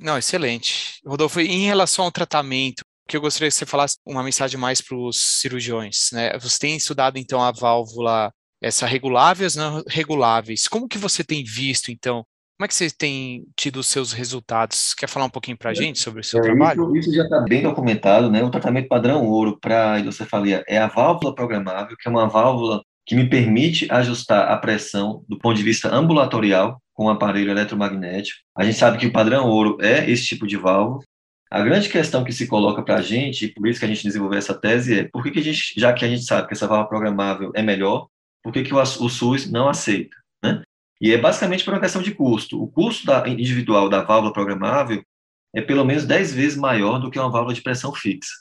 Não, 0.00 0.18
excelente. 0.18 1.00
Rodolfo, 1.06 1.40
em 1.40 1.66
relação 1.66 2.06
ao 2.06 2.10
tratamento, 2.10 2.82
que 3.10 3.16
eu 3.16 3.20
gostaria 3.20 3.48
que 3.48 3.54
você 3.54 3.66
falasse 3.66 3.96
uma 4.06 4.22
mensagem 4.22 4.58
mais 4.58 4.80
para 4.80 4.96
os 4.96 5.18
cirurgiões, 5.18 6.10
né? 6.12 6.38
Você 6.38 6.58
tem 6.60 6.76
estudado 6.76 7.18
então 7.18 7.42
a 7.42 7.50
válvula 7.50 8.32
essa 8.62 8.86
regulável 8.86 9.46
as 9.46 9.56
não 9.56 9.82
reguláveis. 9.88 10.68
Como 10.68 10.86
que 10.86 10.98
você 10.98 11.24
tem 11.24 11.42
visto 11.42 11.90
então 11.90 12.24
Como 12.56 12.66
é 12.66 12.68
que 12.68 12.74
você 12.74 12.88
tem 12.88 13.44
tido 13.56 13.80
os 13.80 13.88
seus 13.88 14.12
resultados? 14.12 14.94
Quer 14.94 15.08
falar 15.08 15.26
um 15.26 15.30
pouquinho 15.30 15.58
para 15.58 15.70
a 15.70 15.74
gente 15.74 15.98
sobre 15.98 16.20
o 16.20 16.24
seu 16.24 16.38
é, 16.38 16.42
trabalho? 16.42 16.96
Isso, 16.96 17.08
isso 17.08 17.16
já 17.16 17.24
está 17.24 17.40
bem 17.40 17.62
documentado, 17.62 18.30
né? 18.30 18.44
O 18.44 18.50
tratamento 18.50 18.86
padrão 18.86 19.26
ouro 19.26 19.58
para 19.60 19.98
hidrocefalia 19.98 20.62
é 20.68 20.78
a 20.78 20.86
válvula 20.86 21.34
programável, 21.34 21.96
que 21.98 22.08
é 22.08 22.10
uma 22.10 22.28
válvula 22.28 22.80
que 23.04 23.16
me 23.16 23.28
permite 23.28 23.90
ajustar 23.90 24.52
a 24.52 24.56
pressão 24.56 25.24
do 25.28 25.36
ponto 25.36 25.56
de 25.56 25.64
vista 25.64 25.92
ambulatorial 25.92 26.80
com 26.94 27.06
o 27.06 27.10
aparelho 27.10 27.50
eletromagnético. 27.50 28.38
A 28.56 28.62
gente 28.62 28.78
sabe 28.78 28.98
que 28.98 29.06
o 29.06 29.12
padrão 29.12 29.48
ouro 29.48 29.78
é 29.80 30.08
esse 30.08 30.26
tipo 30.26 30.46
de 30.46 30.56
válvula. 30.56 31.02
A 31.50 31.60
grande 31.62 31.88
questão 31.88 32.22
que 32.22 32.32
se 32.32 32.46
coloca 32.46 32.80
para 32.82 32.96
a 32.96 33.02
gente, 33.02 33.48
por 33.48 33.66
isso 33.66 33.80
que 33.80 33.84
a 33.84 33.88
gente 33.88 34.04
desenvolveu 34.04 34.38
essa 34.38 34.54
tese, 34.54 35.00
é 35.00 35.04
por 35.04 35.22
que, 35.22 35.32
que 35.32 35.40
a 35.40 35.42
gente, 35.42 35.74
já 35.76 35.92
que 35.92 36.04
a 36.04 36.08
gente 36.08 36.22
sabe 36.22 36.46
que 36.46 36.54
essa 36.54 36.68
válvula 36.68 36.88
programável 36.88 37.50
é 37.54 37.62
melhor, 37.62 38.06
por 38.42 38.52
que, 38.52 38.62
que 38.62 38.72
o, 38.72 38.80
o 38.80 39.08
SUS 39.08 39.50
não 39.50 39.68
aceita? 39.68 40.16
Né? 40.42 40.62
E 41.00 41.12
é 41.12 41.18
basicamente 41.18 41.64
por 41.64 41.74
uma 41.74 41.80
questão 41.80 42.00
de 42.02 42.14
custo. 42.14 42.62
O 42.62 42.68
custo 42.68 43.04
da, 43.04 43.26
individual 43.28 43.88
da 43.88 44.02
válvula 44.02 44.32
programável 44.32 45.02
é 45.54 45.60
pelo 45.60 45.84
menos 45.84 46.04
10 46.04 46.34
vezes 46.34 46.56
maior 46.56 47.00
do 47.00 47.10
que 47.10 47.18
uma 47.18 47.30
válvula 47.30 47.54
de 47.54 47.62
pressão 47.62 47.92
fixa. 47.92 48.32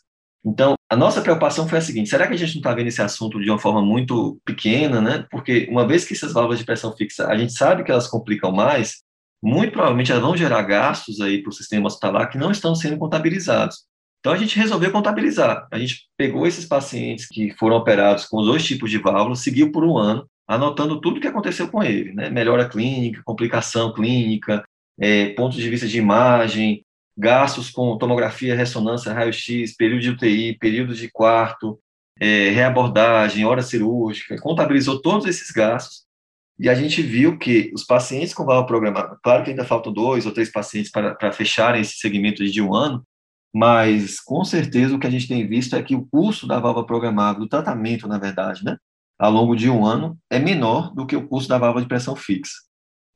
Então, 0.45 0.75
a 0.89 0.95
nossa 0.95 1.21
preocupação 1.21 1.67
foi 1.67 1.79
a 1.79 1.81
seguinte: 1.81 2.09
será 2.09 2.27
que 2.27 2.33
a 2.33 2.37
gente 2.37 2.53
não 2.55 2.59
está 2.59 2.73
vendo 2.73 2.87
esse 2.87 3.01
assunto 3.01 3.41
de 3.41 3.49
uma 3.49 3.59
forma 3.59 3.81
muito 3.81 4.39
pequena, 4.45 5.01
né? 5.01 5.25
Porque 5.29 5.67
uma 5.69 5.85
vez 5.85 6.05
que 6.05 6.13
essas 6.13 6.31
válvulas 6.31 6.59
de 6.59 6.65
pressão 6.65 6.95
fixa, 6.95 7.27
a 7.27 7.37
gente 7.37 7.53
sabe 7.53 7.83
que 7.83 7.91
elas 7.91 8.07
complicam 8.07 8.51
mais, 8.51 9.03
muito 9.41 9.71
provavelmente 9.71 10.11
elas 10.11 10.23
vão 10.23 10.35
gerar 10.35 10.61
gastos 10.63 11.21
aí 11.21 11.41
para 11.41 11.49
o 11.49 11.53
sistema 11.53 11.87
hospitalar 11.87 12.29
que 12.29 12.37
não 12.37 12.51
estão 12.51 12.75
sendo 12.75 12.97
contabilizados. 12.97 13.85
Então 14.19 14.33
a 14.33 14.37
gente 14.37 14.57
resolveu 14.57 14.91
contabilizar. 14.91 15.67
A 15.71 15.79
gente 15.79 16.07
pegou 16.17 16.45
esses 16.45 16.65
pacientes 16.65 17.25
que 17.27 17.51
foram 17.57 17.77
operados 17.77 18.25
com 18.25 18.37
os 18.39 18.47
dois 18.47 18.65
tipos 18.65 18.91
de 18.91 18.97
válvulas, 18.97 19.39
seguiu 19.39 19.71
por 19.71 19.85
um 19.85 19.97
ano, 19.97 20.29
anotando 20.47 20.99
tudo 20.99 21.17
o 21.17 21.21
que 21.21 21.27
aconteceu 21.27 21.69
com 21.69 21.81
ele, 21.81 22.13
né? 22.13 22.29
Melhora 22.29 22.67
clínica, 22.67 23.21
complicação 23.23 23.93
clínica, 23.93 24.63
é, 24.99 25.29
pontos 25.29 25.57
de 25.57 25.69
vista 25.69 25.87
de 25.87 25.97
imagem, 25.97 26.83
gastos 27.17 27.69
com 27.69 27.97
tomografia, 27.97 28.55
ressonância, 28.55 29.13
raio-x, 29.13 29.75
período 29.75 30.01
de 30.01 30.09
UTI, 30.09 30.57
período 30.57 30.93
de 30.93 31.09
quarto, 31.09 31.79
é, 32.19 32.49
reabordagem, 32.49 33.45
hora 33.45 33.61
cirúrgica, 33.61 34.35
contabilizou 34.41 35.01
todos 35.01 35.25
esses 35.25 35.51
gastos 35.51 36.08
e 36.59 36.67
a 36.67 36.75
gente 36.75 37.01
viu 37.01 37.37
que 37.37 37.71
os 37.73 37.85
pacientes 37.85 38.33
com 38.33 38.43
válvula 38.43 38.67
programada, 38.67 39.17
claro 39.23 39.43
que 39.43 39.51
ainda 39.51 39.63
faltam 39.63 39.93
dois 39.93 40.25
ou 40.25 40.33
três 40.33 40.51
pacientes 40.51 40.91
para, 40.91 41.15
para 41.15 41.31
fecharem 41.31 41.81
esse 41.81 41.97
segmento 41.97 42.43
de 42.43 42.61
um 42.61 42.75
ano, 42.75 43.03
mas 43.53 44.19
com 44.19 44.43
certeza 44.43 44.95
o 44.95 44.99
que 44.99 45.07
a 45.07 45.09
gente 45.09 45.27
tem 45.27 45.47
visto 45.47 45.75
é 45.75 45.81
que 45.81 45.95
o 45.95 46.05
custo 46.11 46.45
da 46.45 46.59
válvula 46.59 46.85
programável, 46.85 47.41
do 47.41 47.47
tratamento, 47.47 48.07
na 48.07 48.17
verdade, 48.17 48.63
né, 48.65 48.77
ao 49.17 49.31
longo 49.31 49.55
de 49.55 49.69
um 49.69 49.85
ano, 49.85 50.17
é 50.29 50.37
menor 50.37 50.93
do 50.93 51.05
que 51.05 51.15
o 51.15 51.27
custo 51.27 51.49
da 51.49 51.57
válvula 51.57 51.81
de 51.81 51.87
pressão 51.87 52.15
fixa. 52.15 52.53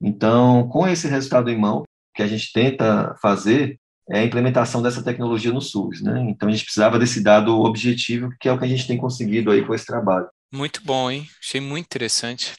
Então, 0.02 0.68
com 0.70 0.88
esse 0.88 1.08
resultado 1.08 1.50
em 1.50 1.58
mão, 1.58 1.84
que 2.16 2.24
a 2.24 2.28
gente 2.28 2.52
tenta 2.52 3.16
fazer, 3.22 3.80
é 4.10 4.20
a 4.20 4.24
implementação 4.24 4.82
dessa 4.82 5.04
tecnologia 5.04 5.52
no 5.52 5.62
SUS, 5.62 6.02
né? 6.02 6.26
Então 6.30 6.50
a 6.50 6.52
gente 6.52 6.64
precisava 6.64 7.00
desse 7.00 7.24
dado 7.24 7.60
objetivo, 7.62 8.30
que 8.40 8.50
é 8.50 8.52
o 8.52 8.60
que 8.60 8.66
a 8.66 8.68
gente 8.68 8.86
tem 8.86 8.98
conseguido 8.98 9.50
aí 9.50 9.66
com 9.66 9.74
esse 9.74 9.86
trabalho. 9.86 10.28
Muito 10.54 10.84
bom, 10.84 11.10
hein? 11.10 11.28
Achei 11.42 11.62
muito 11.62 11.86
interessante. 11.86 12.54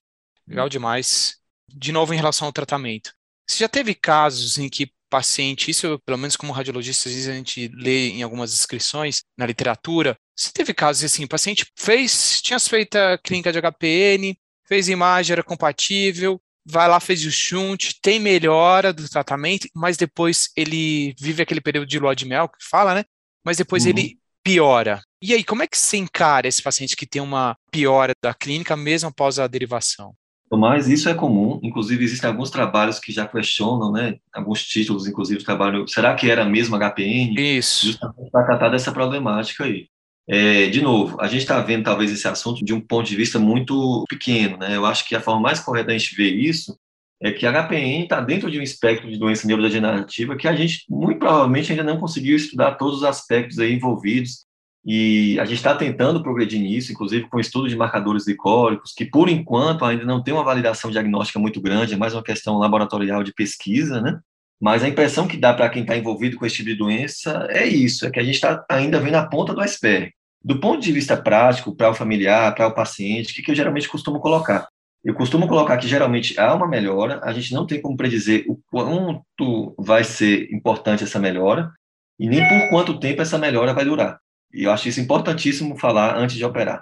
Legal 0.46 0.68
demais. 0.68 1.36
De 1.68 1.92
novo, 1.92 2.12
em 2.12 2.16
relação 2.16 2.46
ao 2.46 2.52
tratamento. 2.52 3.12
Você 3.48 3.58
já 3.58 3.68
teve 3.68 3.94
casos 3.94 4.58
em 4.58 4.68
que 4.68 4.90
paciente, 5.10 5.70
isso 5.70 5.98
pelo 6.04 6.18
menos 6.18 6.36
como 6.36 6.52
radiologista, 6.52 7.08
às 7.08 7.14
vezes 7.14 7.28
a 7.28 7.34
gente 7.34 7.68
lê 7.68 8.08
em 8.08 8.22
algumas 8.22 8.50
descrições 8.50 9.22
na 9.38 9.46
literatura, 9.46 10.16
você 10.36 10.50
teve 10.52 10.74
casos 10.74 11.04
assim, 11.04 11.26
paciente 11.26 11.66
fez, 11.78 12.42
tinha 12.42 12.58
feito 12.58 12.96
a 12.96 13.16
clínica 13.18 13.52
de 13.52 13.60
HPN, 13.60 14.36
fez 14.66 14.88
imagem, 14.88 15.34
era 15.34 15.42
compatível, 15.44 16.40
vai 16.66 16.88
lá, 16.88 16.98
fez 16.98 17.24
o 17.24 17.30
shunt, 17.30 17.92
tem 18.02 18.18
melhora 18.18 18.92
do 18.92 19.08
tratamento, 19.08 19.68
mas 19.74 19.96
depois 19.96 20.50
ele 20.56 21.14
vive 21.20 21.42
aquele 21.42 21.60
período 21.60 21.86
de 21.86 21.98
lua 21.98 22.16
de 22.16 22.24
mel, 22.24 22.48
que 22.48 22.58
fala, 22.68 22.94
né? 22.94 23.04
Mas 23.44 23.58
depois 23.58 23.84
uhum. 23.84 23.90
ele 23.90 24.18
piora. 24.42 25.02
E 25.22 25.32
aí, 25.32 25.44
como 25.44 25.62
é 25.62 25.66
que 25.66 25.78
você 25.78 25.96
encara 25.96 26.48
esse 26.48 26.62
paciente 26.62 26.96
que 26.96 27.06
tem 27.06 27.22
uma 27.22 27.56
piora 27.70 28.12
da 28.22 28.34
clínica 28.34 28.76
mesmo 28.76 29.10
após 29.10 29.38
a 29.38 29.46
derivação? 29.46 30.14
Mas 30.56 30.88
isso 30.88 31.08
é 31.08 31.14
comum, 31.14 31.60
inclusive 31.62 32.04
existem 32.04 32.28
alguns 32.28 32.50
trabalhos 32.50 32.98
que 32.98 33.12
já 33.12 33.26
questionam, 33.26 33.92
né, 33.92 34.16
alguns 34.32 34.64
títulos, 34.64 35.06
inclusive, 35.06 35.44
trabalho, 35.44 35.86
será 35.88 36.14
que 36.14 36.30
era 36.30 36.44
mesmo 36.44 36.76
HPN? 36.76 37.34
Isso. 37.38 37.86
Justamente 37.86 38.30
para 38.30 38.44
tratar 38.44 38.68
dessa 38.68 38.92
problemática 38.92 39.64
aí. 39.64 39.88
É, 40.26 40.68
de 40.68 40.80
novo, 40.80 41.20
a 41.20 41.26
gente 41.26 41.42
está 41.42 41.60
vendo 41.60 41.84
talvez 41.84 42.10
esse 42.10 42.26
assunto 42.26 42.64
de 42.64 42.72
um 42.72 42.80
ponto 42.80 43.06
de 43.06 43.16
vista 43.16 43.38
muito 43.38 44.04
pequeno, 44.08 44.56
né? 44.56 44.74
Eu 44.74 44.86
acho 44.86 45.06
que 45.06 45.14
a 45.14 45.20
forma 45.20 45.40
mais 45.40 45.60
correta 45.60 45.88
da 45.88 45.98
gente 45.98 46.16
ver 46.16 46.30
isso 46.30 46.74
é 47.22 47.30
que 47.30 47.46
a 47.46 47.52
HPN 47.52 48.04
está 48.04 48.20
dentro 48.20 48.50
de 48.50 48.58
um 48.58 48.62
espectro 48.62 49.10
de 49.10 49.18
doença 49.18 49.46
neurodegenerativa 49.46 50.36
que 50.36 50.48
a 50.48 50.54
gente 50.54 50.84
muito 50.88 51.18
provavelmente 51.18 51.70
ainda 51.70 51.84
não 51.84 51.98
conseguiu 51.98 52.36
estudar 52.36 52.74
todos 52.74 52.98
os 52.98 53.04
aspectos 53.04 53.58
aí 53.58 53.74
envolvidos 53.74 54.43
e 54.84 55.38
a 55.40 55.44
gente 55.44 55.56
está 55.56 55.74
tentando 55.74 56.22
progredir 56.22 56.60
nisso, 56.60 56.92
inclusive 56.92 57.26
com 57.28 57.40
estudo 57.40 57.68
de 57.68 57.76
marcadores 57.76 58.26
glicólicos, 58.26 58.92
que 58.92 59.06
por 59.06 59.30
enquanto 59.30 59.84
ainda 59.84 60.04
não 60.04 60.22
tem 60.22 60.34
uma 60.34 60.44
validação 60.44 60.90
diagnóstica 60.90 61.38
muito 61.38 61.60
grande, 61.60 61.94
é 61.94 61.96
mais 61.96 62.12
uma 62.12 62.22
questão 62.22 62.58
laboratorial 62.58 63.22
de 63.22 63.32
pesquisa, 63.32 64.00
né? 64.00 64.20
Mas 64.60 64.84
a 64.84 64.88
impressão 64.88 65.26
que 65.26 65.38
dá 65.38 65.54
para 65.54 65.68
quem 65.70 65.82
está 65.82 65.96
envolvido 65.96 66.36
com 66.36 66.44
esse 66.44 66.56
tipo 66.56 66.68
de 66.68 66.76
doença 66.76 67.46
é 67.50 67.66
isso, 67.66 68.06
é 68.06 68.10
que 68.10 68.20
a 68.20 68.22
gente 68.22 68.34
está 68.34 68.64
ainda 68.68 69.00
vendo 69.00 69.16
a 69.16 69.26
ponta 69.26 69.54
do 69.54 69.60
iceberg. 69.60 70.12
Do 70.42 70.60
ponto 70.60 70.82
de 70.82 70.92
vista 70.92 71.16
prático, 71.16 71.74
para 71.74 71.90
o 71.90 71.94
familiar, 71.94 72.54
para 72.54 72.68
o 72.68 72.74
paciente, 72.74 73.32
o 73.32 73.34
que, 73.34 73.42
que 73.42 73.50
eu 73.50 73.54
geralmente 73.54 73.88
costumo 73.88 74.20
colocar? 74.20 74.68
Eu 75.02 75.14
costumo 75.14 75.48
colocar 75.48 75.76
que 75.78 75.88
geralmente 75.88 76.38
há 76.38 76.54
uma 76.54 76.68
melhora, 76.68 77.20
a 77.22 77.32
gente 77.32 77.52
não 77.52 77.66
tem 77.66 77.80
como 77.80 77.96
predizer 77.96 78.44
o 78.48 78.58
quanto 78.70 79.74
vai 79.78 80.04
ser 80.04 80.50
importante 80.52 81.04
essa 81.04 81.18
melhora 81.18 81.70
e 82.18 82.28
nem 82.28 82.46
por 82.46 82.70
quanto 82.70 82.98
tempo 82.98 83.20
essa 83.22 83.38
melhora 83.38 83.74
vai 83.74 83.84
durar. 83.84 84.18
E 84.54 84.64
eu 84.64 84.70
acho 84.70 84.88
isso 84.88 85.00
importantíssimo 85.00 85.76
falar 85.76 86.16
antes 86.16 86.36
de 86.36 86.44
operar. 86.44 86.80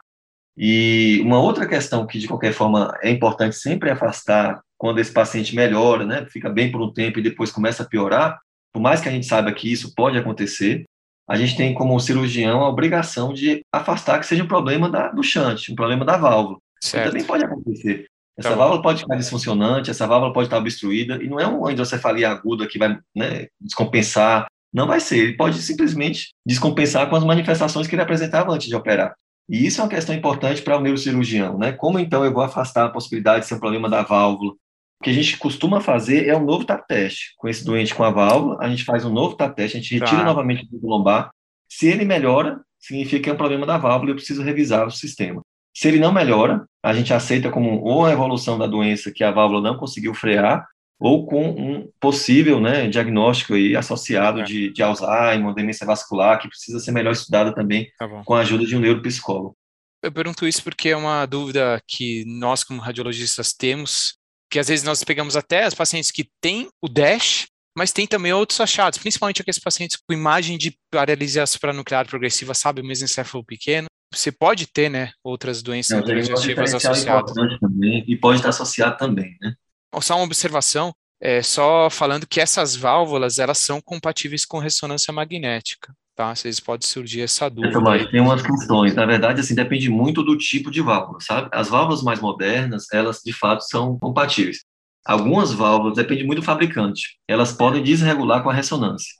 E 0.57 1.21
uma 1.25 1.41
outra 1.41 1.67
questão 1.67 2.07
que, 2.07 2.19
de 2.19 2.29
qualquer 2.29 2.53
forma, 2.53 2.95
é 3.03 3.11
importante 3.11 3.57
sempre 3.57 3.91
afastar 3.91 4.61
quando 4.77 4.99
esse 4.99 5.13
paciente 5.13 5.57
melhora, 5.57 6.05
né, 6.05 6.27
fica 6.29 6.51
bem 6.51 6.71
por 6.71 6.83
um 6.83 6.93
tempo 6.93 7.19
e 7.19 7.23
depois 7.23 7.51
começa 7.51 7.83
a 7.83 7.87
piorar, 7.87 8.39
por 8.73 8.81
mais 8.81 9.01
que 9.01 9.09
a 9.09 9.13
gente 9.13 9.27
saiba 9.27 9.53
que 9.53 9.71
isso 9.71 9.95
pode 9.95 10.19
acontecer, 10.19 10.85
a 11.29 11.37
gente 11.37 11.57
tem 11.57 11.73
como 11.73 11.99
cirurgião 12.01 12.63
a 12.63 12.69
obrigação 12.69 13.33
de 13.33 13.63
afastar 13.73 14.19
que 14.19 14.27
seja 14.27 14.43
um 14.43 14.49
problema 14.49 14.91
da, 14.91 15.09
do 15.09 15.23
shunt, 15.23 15.71
um 15.71 15.77
problema 15.77 16.05
da 16.05 16.17
válvula. 16.17 16.59
Certo. 16.83 17.11
também 17.11 17.25
pode 17.25 17.45
acontecer. 17.45 18.07
Essa 18.37 18.51
tá 18.51 18.57
válvula 18.57 18.83
pode 18.83 19.01
ficar 19.01 19.17
disfuncionante, 19.17 19.91
essa 19.91 20.07
válvula 20.07 20.33
pode 20.33 20.49
estar 20.49 20.59
obstruída, 20.59 21.23
e 21.23 21.29
não 21.29 21.39
é 21.39 21.47
uma 21.47 21.71
hidrocefalia 21.71 22.29
aguda 22.29 22.67
que 22.67 22.79
vai 22.79 22.99
né, 23.15 23.47
descompensar, 23.61 24.47
não 24.73 24.87
vai 24.87 25.01
ser. 25.01 25.19
Ele 25.19 25.37
pode 25.37 25.61
simplesmente 25.61 26.35
descompensar 26.47 27.09
com 27.09 27.17
as 27.17 27.25
manifestações 27.25 27.87
que 27.87 27.95
ele 27.95 28.03
apresentava 28.03 28.53
antes 28.53 28.69
de 28.69 28.75
operar. 28.75 29.15
E 29.49 29.67
isso 29.67 29.81
é 29.81 29.85
uma 29.85 29.91
questão 29.91 30.15
importante 30.15 30.63
para 30.63 30.77
o 30.77 30.81
neurocirurgião, 30.81 31.59
né? 31.59 31.73
Como 31.73 31.99
então 31.99 32.25
eu 32.25 32.33
vou 32.33 32.43
afastar 32.43 32.87
a 32.87 32.91
possibilidade 32.91 33.41
de 33.41 33.47
ser 33.49 33.55
um 33.57 33.61
problema 33.61 33.89
da 33.89 34.03
válvula, 34.03 34.53
o 34.53 35.05
que 35.05 35.11
a 35.11 35.13
gente 35.13 35.37
costuma 35.37 35.81
fazer 35.81 36.29
é 36.29 36.37
um 36.37 36.45
novo 36.45 36.65
TAP 36.65 36.87
teste. 36.87 37.35
Com 37.37 37.49
esse 37.49 37.65
doente 37.65 37.95
com 37.95 38.05
a 38.05 38.11
válvula, 38.11 38.57
a 38.61 38.69
gente 38.69 38.85
faz 38.85 39.05
um 39.05 39.13
novo 39.13 39.35
TAP 39.35 39.57
teste, 39.57 39.77
a 39.77 39.81
gente 39.81 39.95
retira 39.95 40.19
tá. 40.19 40.25
novamente 40.25 40.67
o 40.73 40.89
lombar. 40.89 41.31
Se 41.69 41.89
ele 41.89 42.05
melhora, 42.05 42.61
significa 42.79 43.25
que 43.25 43.31
é 43.31 43.33
um 43.33 43.37
problema 43.37 43.67
da 43.67 43.77
válvula 43.77 44.11
e 44.11 44.13
eu 44.13 44.17
preciso 44.17 44.43
revisar 44.43 44.87
o 44.87 44.91
sistema. 44.93 45.43
Se 45.75 45.89
ele 45.89 45.99
não 45.99 46.13
melhora, 46.13 46.65
a 46.83 46.95
gente 46.95 47.13
aceita 47.13 47.51
como 47.51 47.83
ou 47.83 48.07
a 48.07 48.13
evolução 48.13 48.57
da 48.57 48.67
doença 48.67 49.11
que 49.11 49.25
a 49.25 49.31
válvula 49.31 49.61
não 49.61 49.77
conseguiu 49.77 50.15
frear, 50.15 50.65
ou 51.03 51.27
com 51.27 51.49
um 51.51 51.91
possível 51.99 52.61
né, 52.61 52.89
diagnóstico 52.89 53.55
aí 53.55 53.75
associado 53.75 54.41
é. 54.41 54.45
de, 54.45 54.73
de 54.73 54.83
Alzheimer, 54.83 55.53
demência 55.53 55.85
vascular, 55.85 56.41
que 56.41 56.49
precisa 56.49 56.79
ser 56.79 56.93
melhor 56.93 57.13
estudada 57.13 57.53
também 57.53 57.91
tá 57.99 58.09
com 58.25 58.35
a 58.35 58.41
ajuda 58.41 58.65
de 58.65 58.77
um 58.77 58.81
neuropsicólogo. 58.81 59.57
Eu 60.01 60.13
pergunto 60.13 60.47
isso 60.47 60.63
porque 60.63 60.91
é 60.91 60.97
uma 60.97 61.27
dúvida 61.27 61.83
que 61.89 62.25
nós, 62.25 62.63
como 62.63 62.81
radiologistas, 62.81 63.53
temos 63.53 64.17
que 64.49 64.59
às 64.59 64.69
vezes 64.69 64.85
nós 64.85 65.03
pegamos 65.03 65.35
até 65.35 65.67
os 65.67 65.75
pacientes 65.75 66.11
que 66.11 66.29
têm 66.41 66.69
o 66.81 66.89
DASH, 66.89 67.47
mas 67.77 67.91
tem 67.91 68.07
também 68.07 68.33
outros 68.33 68.61
achados, 68.61 68.99
principalmente 68.99 69.41
aqueles 69.41 69.59
pacientes 69.59 69.97
com 69.97 70.13
imagem 70.13 70.59
de 70.59 70.77
paralisia 70.91 71.47
supranuclear 71.47 72.07
progressiva, 72.07 72.53
sabe, 72.53 72.81
o 72.81 72.85
mesencéfalo 72.85 73.43
pequeno. 73.45 73.87
Você 74.13 74.31
pode 74.31 74.67
ter, 74.67 74.91
né, 74.91 75.11
outras 75.25 75.63
doenças 75.63 76.05
Não, 76.07 76.63
associadas. 76.63 77.33
Também, 77.59 78.05
e 78.07 78.15
pode 78.15 78.39
estar 78.39 78.51
associado 78.51 78.99
também, 78.99 79.37
né? 79.41 79.55
Só 80.01 80.17
uma 80.17 80.25
observação, 80.25 80.95
é, 81.21 81.43
só 81.43 81.91
falando 81.91 82.27
que 82.27 82.41
essas 82.41 82.75
válvulas, 82.75 83.39
elas 83.39 83.59
são 83.59 83.81
compatíveis 83.81 84.45
com 84.45 84.59
ressonância 84.59 85.13
magnética 85.13 85.93
tá? 86.15 86.31
Às 86.31 86.43
vezes 86.43 86.61
pode 86.61 86.87
surgir 86.87 87.23
essa 87.23 87.49
dúvida. 87.49 87.81
Mas 87.81 88.11
tem 88.11 88.21
umas 88.21 88.43
questões, 88.43 88.95
na 88.95 89.07
verdade, 89.07 89.41
assim, 89.41 89.55
depende 89.55 89.89
muito 89.89 90.23
do 90.23 90.37
tipo 90.37 90.71
de 90.71 90.81
válvula, 90.81 91.19
sabe? 91.21 91.49
As 91.53 91.69
válvulas 91.69 92.03
mais 92.03 92.21
modernas, 92.21 92.87
elas 92.93 93.21
de 93.25 93.33
fato 93.33 93.63
são 93.65 93.99
compatíveis. 93.99 94.59
Algumas 95.05 95.53
válvulas, 95.53 95.97
depende 95.97 96.25
muito 96.25 96.41
do 96.41 96.45
fabricante, 96.45 97.19
elas 97.27 97.53
podem 97.53 97.83
desregular 97.83 98.43
com 98.43 98.51
a 98.51 98.55
ressonância. 98.55 99.13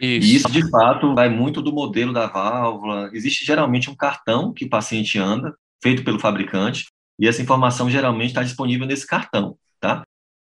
Isso. 0.00 0.26
E 0.26 0.34
isso, 0.34 0.50
de 0.50 0.68
fato, 0.70 1.14
vai 1.14 1.28
muito 1.28 1.62
do 1.62 1.72
modelo 1.72 2.12
da 2.12 2.26
válvula. 2.26 3.10
Existe 3.12 3.44
geralmente 3.44 3.88
um 3.88 3.94
cartão 3.94 4.52
que 4.52 4.64
o 4.64 4.68
paciente 4.68 5.18
anda, 5.18 5.54
feito 5.82 6.04
pelo 6.04 6.18
fabricante, 6.18 6.86
e 7.18 7.28
essa 7.28 7.42
informação 7.42 7.88
geralmente 7.88 8.28
está 8.28 8.42
disponível 8.42 8.86
nesse 8.86 9.06
cartão, 9.06 9.56
tá? 9.80 10.02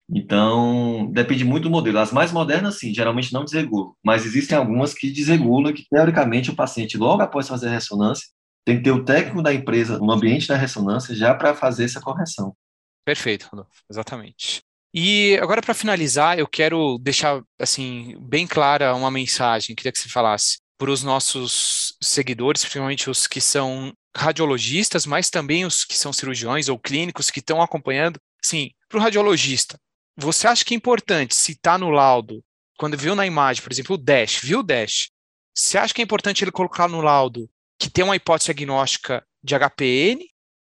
Então, 0.10 1.10
depende 1.12 1.44
muito 1.44 1.64
do 1.64 1.70
modelo. 1.70 2.00
As 2.00 2.12
mais 2.12 2.32
modernas, 2.32 2.80
sim, 2.80 2.94
geralmente 2.94 3.34
não 3.34 3.44
desregulam, 3.44 3.94
mas 4.04 4.26
existem 4.26 4.58
algumas 4.58 4.94
que 4.94 5.12
desregulam, 5.12 5.74
que 5.74 5.86
teoricamente 5.90 6.50
o 6.50 6.56
paciente, 6.56 6.98
logo 6.98 7.22
após 7.22 7.48
fazer 7.48 7.68
a 7.68 7.72
ressonância, 7.72 8.26
tem 8.66 8.78
que 8.78 8.84
ter 8.84 8.92
o 8.92 9.04
técnico 9.04 9.42
da 9.42 9.54
empresa 9.54 9.98
no 9.98 10.12
ambiente 10.12 10.48
da 10.48 10.56
ressonância 10.56 11.16
já 11.16 11.34
para 11.34 11.54
fazer 11.54 11.86
essa 11.86 12.02
correção. 12.02 12.56
Perfeito, 13.06 13.48
Rodolfo, 13.52 13.82
exatamente. 13.90 14.62
E 14.94 15.38
agora, 15.42 15.62
para 15.62 15.74
finalizar, 15.74 16.40
eu 16.40 16.48
quero 16.48 16.98
deixar 16.98 17.42
assim 17.60 18.18
bem 18.20 18.48
clara 18.48 18.96
uma 18.96 19.12
mensagem, 19.12 19.76
queria 19.76 19.92
que 19.92 20.00
você 20.00 20.10
falasse 20.10 20.58
para 20.78 20.92
os 20.92 21.04
nossos 21.04 21.98
seguidores, 22.02 22.62
principalmente 22.62 23.10
os 23.10 23.28
que 23.28 23.42
são 23.42 23.94
radiologistas, 24.16 25.06
mas 25.06 25.30
também 25.30 25.66
os 25.66 25.84
que 25.84 25.98
são 25.98 26.14
cirurgiões 26.14 26.70
ou 26.70 26.80
clínicos 26.80 27.30
que 27.30 27.40
estão 27.40 27.62
acompanhando. 27.62 28.20
Sim, 28.44 28.72
para 28.88 29.00
o 29.00 29.02
radiologista, 29.02 29.78
você 30.18 30.48
acha 30.48 30.66
que 30.66 30.74
é 30.74 30.78
importante 30.78 31.36
citar 31.36 31.78
no 31.78 31.90
laudo, 31.90 32.44
quando 32.78 32.98
viu 32.98 33.16
na 33.16 33.26
imagem, 33.26 33.62
por 33.62 33.72
exemplo, 33.72 33.96
o 33.96 33.98
DASH, 33.98 34.42
viu 34.42 34.60
o 34.60 34.64
DASH, 34.64 35.10
você 35.56 35.78
acha 35.78 35.94
que 35.94 36.02
é 36.02 36.04
importante 36.04 36.44
ele 36.44 36.52
colocar 36.52 36.88
no 36.88 37.02
laudo 37.02 37.50
que 37.80 37.90
tem 37.90 38.04
uma 38.04 38.16
hipótese 38.16 38.52
agnóstica 38.52 39.24
de 39.44 39.56
HPN? 39.56 40.24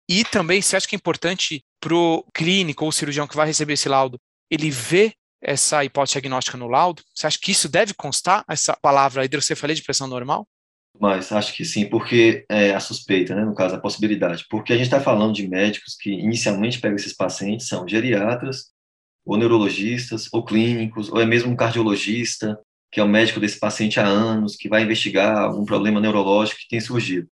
E 0.10 0.24
também 0.24 0.62
você 0.62 0.76
acha 0.76 0.88
que 0.88 0.96
é 0.96 0.98
importante 0.98 1.64
para 1.80 1.94
o 1.94 2.24
clínico 2.34 2.86
ou 2.86 2.92
cirurgião 2.92 3.28
que 3.28 3.36
vai 3.36 3.46
receber 3.46 3.74
esse 3.74 3.88
laudo, 3.88 4.20
ele 4.50 4.72
ver 4.72 5.14
essa 5.42 5.84
hipótese 5.86 6.18
agnóstica 6.18 6.58
no 6.58 6.68
laudo? 6.68 7.04
Você 7.14 7.28
acha 7.28 7.38
que 7.40 7.52
isso 7.52 7.70
deve 7.70 7.94
constar, 7.94 8.44
essa 8.50 8.76
palavra 8.82 9.24
hidrocefalia 9.24 9.76
de 9.76 9.84
pressão 9.84 10.08
normal? 10.08 10.48
Mas 11.00 11.32
acho 11.32 11.54
que 11.54 11.64
sim, 11.64 11.88
porque 11.88 12.46
é 12.50 12.74
a 12.74 12.80
suspeita, 12.80 13.36
né, 13.36 13.46
no 13.46 13.54
caso, 13.54 13.76
a 13.76 13.80
possibilidade. 13.80 14.46
Porque 14.50 14.74
a 14.74 14.76
gente 14.76 14.88
está 14.88 15.00
falando 15.00 15.34
de 15.34 15.48
médicos 15.48 15.96
que 15.96 16.10
inicialmente 16.10 16.80
pegam 16.80 16.96
esses 16.96 17.14
pacientes, 17.14 17.68
são 17.68 17.88
geriatras, 17.88 18.72
ou 19.26 19.38
neurologistas, 19.38 20.28
ou 20.32 20.44
clínicos, 20.44 21.12
ou 21.12 21.22
é 21.22 21.26
mesmo 21.26 21.52
um 21.52 21.56
cardiologista, 21.56 22.60
que 22.92 23.00
é 23.00 23.04
o 23.04 23.08
médico 23.08 23.40
desse 23.40 23.60
paciente 23.60 24.00
há 24.00 24.06
anos, 24.06 24.56
que 24.56 24.70
vai 24.70 24.84
investigar 24.84 25.38
algum 25.38 25.64
problema 25.64 26.00
neurológico 26.00 26.60
que 26.62 26.68
tem 26.68 26.80
surgido. 26.80 27.28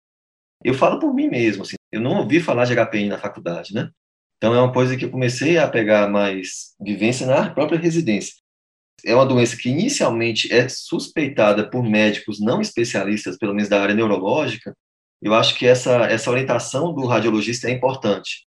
Eu 0.65 0.75
falo 0.75 0.99
por 0.99 1.15
mim 1.15 1.29
mesmo, 1.29 1.63
assim, 1.63 1.77
eu 1.93 2.01
não 2.01 2.19
ouvi 2.19 2.41
falar 2.41 2.65
de 2.65 2.75
HPI 2.75 3.09
na 3.09 3.19
faculdade, 3.19 3.75
né? 3.75 3.91
Então 4.37 4.55
é 4.55 4.61
uma 4.61 4.73
coisa 4.73 4.97
que 4.97 5.05
eu 5.05 5.11
comecei 5.11 5.59
a 5.59 5.69
pegar 5.69 6.09
mais 6.09 6.75
vivência 6.81 7.27
na 7.27 7.51
própria 7.51 7.79
residência. 7.79 8.35
É 9.05 9.15
uma 9.15 9.27
doença 9.27 9.57
que 9.57 9.69
inicialmente 9.69 10.53
é 10.53 10.69
suspeitada 10.69 11.69
por 11.69 11.83
médicos 11.83 12.41
não 12.41 12.61
especialistas, 12.61 13.37
pelo 13.37 13.55
menos 13.55 13.69
da 13.69 13.81
área 13.81 13.95
neurológica. 13.95 14.75
Eu 15.23 15.35
acho 15.35 15.55
que 15.55 15.67
essa 15.67 16.07
essa 16.07 16.31
orientação 16.31 16.93
do 16.93 17.07
radiologista 17.07 17.69
é 17.69 17.73
importante, 17.73 18.47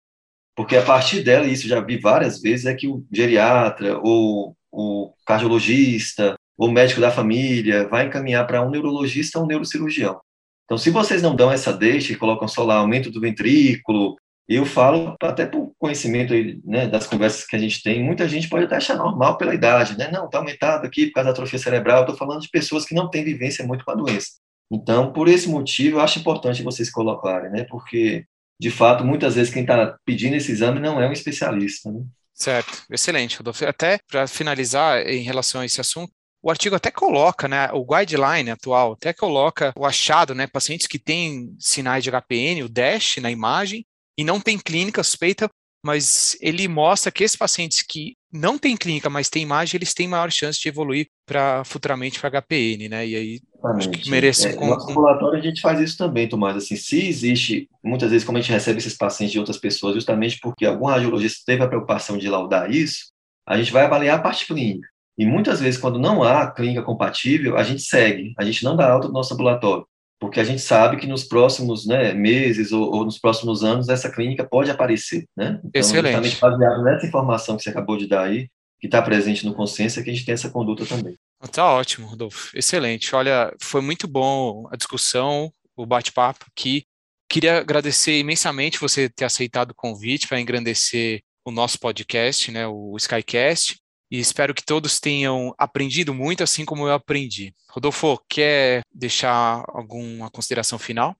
porque 0.56 0.76
a 0.76 0.82
partir 0.82 1.22
dela, 1.22 1.46
isso 1.46 1.68
já 1.68 1.80
vi 1.80 1.98
várias 1.98 2.40
vezes, 2.40 2.66
é 2.66 2.74
que 2.74 2.86
o 2.86 3.04
geriatra 3.12 3.98
ou 4.02 4.56
o 4.70 5.12
cardiologista 5.26 6.34
ou 6.56 6.70
médico 6.70 7.00
da 7.00 7.10
família 7.10 7.88
vai 7.88 8.06
encaminhar 8.06 8.46
para 8.46 8.62
um 8.62 8.70
neurologista 8.70 9.38
ou 9.38 9.44
um 9.44 9.48
neurocirurgião. 9.48 10.20
Então, 10.64 10.78
se 10.78 10.90
vocês 10.90 11.22
não 11.22 11.36
dão 11.36 11.52
essa 11.52 11.72
deixa 11.72 12.12
e 12.12 12.16
colocam 12.16 12.48
só 12.48 12.64
lá 12.64 12.76
aumento 12.76 13.10
do 13.10 13.20
ventrículo, 13.20 14.16
eu 14.48 14.64
falo 14.66 15.16
até 15.22 15.46
por 15.46 15.72
conhecimento 15.78 16.34
né, 16.64 16.86
das 16.86 17.06
conversas 17.06 17.46
que 17.46 17.56
a 17.56 17.58
gente 17.58 17.82
tem, 17.82 18.02
muita 18.02 18.28
gente 18.28 18.48
pode 18.48 18.64
até 18.64 18.76
achar 18.76 18.96
normal 18.96 19.38
pela 19.38 19.54
idade, 19.54 19.96
né? 19.96 20.10
Não, 20.10 20.26
está 20.26 20.38
aumentado 20.38 20.86
aqui 20.86 21.06
por 21.06 21.14
causa 21.14 21.28
da 21.28 21.32
atrofia 21.32 21.58
cerebral. 21.58 22.02
Estou 22.02 22.16
falando 22.16 22.42
de 22.42 22.50
pessoas 22.50 22.84
que 22.84 22.94
não 22.94 23.08
têm 23.08 23.24
vivência 23.24 23.66
muito 23.66 23.84
com 23.84 23.90
a 23.90 23.94
doença. 23.94 24.32
Então, 24.70 25.12
por 25.12 25.28
esse 25.28 25.48
motivo, 25.48 25.96
eu 25.96 26.00
acho 26.00 26.18
importante 26.18 26.62
vocês 26.62 26.90
colocarem, 26.90 27.50
né? 27.50 27.64
Porque, 27.64 28.24
de 28.60 28.70
fato, 28.70 29.04
muitas 29.04 29.34
vezes 29.34 29.52
quem 29.52 29.62
está 29.62 29.96
pedindo 30.04 30.36
esse 30.36 30.52
exame 30.52 30.80
não 30.80 31.00
é 31.00 31.08
um 31.08 31.12
especialista, 31.12 31.90
né? 31.90 32.04
Certo, 32.32 32.84
excelente, 32.90 33.36
Rodolfo. 33.36 33.64
Até 33.64 33.98
para 34.08 34.26
finalizar 34.26 35.06
em 35.06 35.22
relação 35.22 35.60
a 35.60 35.66
esse 35.66 35.80
assunto, 35.80 36.12
o 36.42 36.50
artigo 36.50 36.76
até 36.76 36.90
coloca, 36.90 37.48
né, 37.48 37.70
o 37.72 37.86
guideline 37.86 38.50
atual 38.50 38.92
até 38.92 39.14
coloca 39.14 39.72
o 39.74 39.86
achado, 39.86 40.34
né, 40.34 40.46
pacientes 40.46 40.86
que 40.86 40.98
têm 40.98 41.56
sinais 41.58 42.04
de 42.04 42.10
HPN, 42.10 42.64
o 42.64 42.68
DASH 42.68 43.16
na 43.16 43.30
imagem, 43.30 43.86
e 44.18 44.24
não 44.24 44.38
tem 44.38 44.58
clínica 44.58 45.02
suspeita, 45.02 45.48
mas 45.82 46.36
ele 46.40 46.68
mostra 46.68 47.10
que 47.10 47.24
esses 47.24 47.36
pacientes 47.36 47.82
que 47.82 48.16
não 48.32 48.58
têm 48.58 48.76
clínica, 48.76 49.08
mas 49.08 49.30
têm 49.30 49.42
imagem, 49.42 49.78
eles 49.78 49.94
têm 49.94 50.08
maior 50.08 50.30
chance 50.30 50.60
de 50.60 50.68
evoluir 50.68 51.06
para 51.26 51.64
futuramente 51.64 52.20
para 52.20 52.42
HPN, 52.42 52.88
né? 52.88 53.06
E 53.06 53.16
aí 53.16 53.40
acho 53.64 53.90
que 53.90 54.10
merece. 54.10 54.48
É, 54.48 54.58
um... 54.58 54.66
No 54.66 54.90
ambulatório 54.90 55.38
a 55.38 55.42
gente 55.42 55.60
faz 55.60 55.80
isso 55.80 55.96
também, 55.96 56.28
Tomás. 56.28 56.56
Assim, 56.56 56.76
se 56.76 57.06
existe, 57.06 57.68
muitas 57.82 58.10
vezes, 58.10 58.24
como 58.24 58.38
a 58.38 58.40
gente 58.40 58.52
recebe 58.52 58.78
esses 58.78 58.96
pacientes 58.96 59.32
de 59.32 59.38
outras 59.38 59.58
pessoas, 59.58 59.94
justamente 59.94 60.38
porque 60.40 60.66
algum 60.66 60.86
radiologista 60.86 61.42
teve 61.46 61.62
a 61.62 61.68
preocupação 61.68 62.18
de 62.18 62.28
laudar 62.28 62.70
isso, 62.70 63.12
a 63.46 63.56
gente 63.56 63.72
vai 63.72 63.84
avaliar 63.84 64.18
a 64.18 64.22
parte 64.22 64.46
clínica. 64.46 64.88
E 65.16 65.24
muitas 65.24 65.60
vezes, 65.60 65.80
quando 65.80 65.98
não 65.98 66.22
há 66.22 66.50
clínica 66.50 66.82
compatível, 66.82 67.56
a 67.56 67.62
gente 67.62 67.82
segue, 67.82 68.34
a 68.36 68.44
gente 68.44 68.64
não 68.64 68.76
dá 68.76 68.90
alta 68.90 69.06
do 69.06 69.14
nosso 69.14 69.32
ambulatório, 69.34 69.86
porque 70.18 70.40
a 70.40 70.44
gente 70.44 70.60
sabe 70.60 70.96
que 70.96 71.06
nos 71.06 71.24
próximos 71.24 71.86
né, 71.86 72.12
meses 72.12 72.72
ou, 72.72 72.92
ou, 72.92 73.04
nos 73.04 73.18
próximos 73.18 73.62
anos 73.62 73.88
essa 73.88 74.10
clínica 74.10 74.44
pode 74.44 74.70
aparecer. 74.70 75.26
Né? 75.36 75.60
Então, 75.64 75.80
Excelente. 75.80 76.14
justamente 76.14 76.40
baseado 76.40 76.82
nessa 76.82 77.06
informação 77.06 77.56
que 77.56 77.62
você 77.62 77.70
acabou 77.70 77.96
de 77.96 78.08
dar 78.08 78.24
aí, 78.24 78.48
que 78.80 78.86
está 78.86 79.00
presente 79.00 79.46
no 79.46 79.54
consciência, 79.54 80.02
que 80.02 80.10
a 80.10 80.12
gente 80.12 80.26
tem 80.26 80.34
essa 80.34 80.50
conduta 80.50 80.84
também. 80.84 81.16
Tá 81.52 81.72
ótimo, 81.72 82.06
Rodolfo. 82.06 82.56
Excelente. 82.56 83.14
Olha, 83.14 83.54
foi 83.60 83.80
muito 83.80 84.08
bom 84.08 84.66
a 84.70 84.76
discussão, 84.76 85.52
o 85.76 85.86
bate-papo 85.86 86.46
aqui. 86.48 86.84
Queria 87.28 87.58
agradecer 87.58 88.18
imensamente 88.18 88.80
você 88.80 89.08
ter 89.08 89.24
aceitado 89.24 89.70
o 89.70 89.74
convite 89.74 90.28
para 90.28 90.40
engrandecer 90.40 91.22
o 91.44 91.50
nosso 91.50 91.78
podcast, 91.78 92.50
né, 92.50 92.66
o 92.66 92.96
Skycast 92.96 93.76
e 94.10 94.18
espero 94.18 94.54
que 94.54 94.64
todos 94.64 95.00
tenham 95.00 95.54
aprendido 95.58 96.14
muito, 96.14 96.42
assim 96.42 96.64
como 96.64 96.86
eu 96.86 96.92
aprendi. 96.92 97.52
Rodolfo, 97.68 98.18
quer 98.28 98.82
deixar 98.92 99.64
alguma 99.68 100.30
consideração 100.30 100.78
final? 100.78 101.16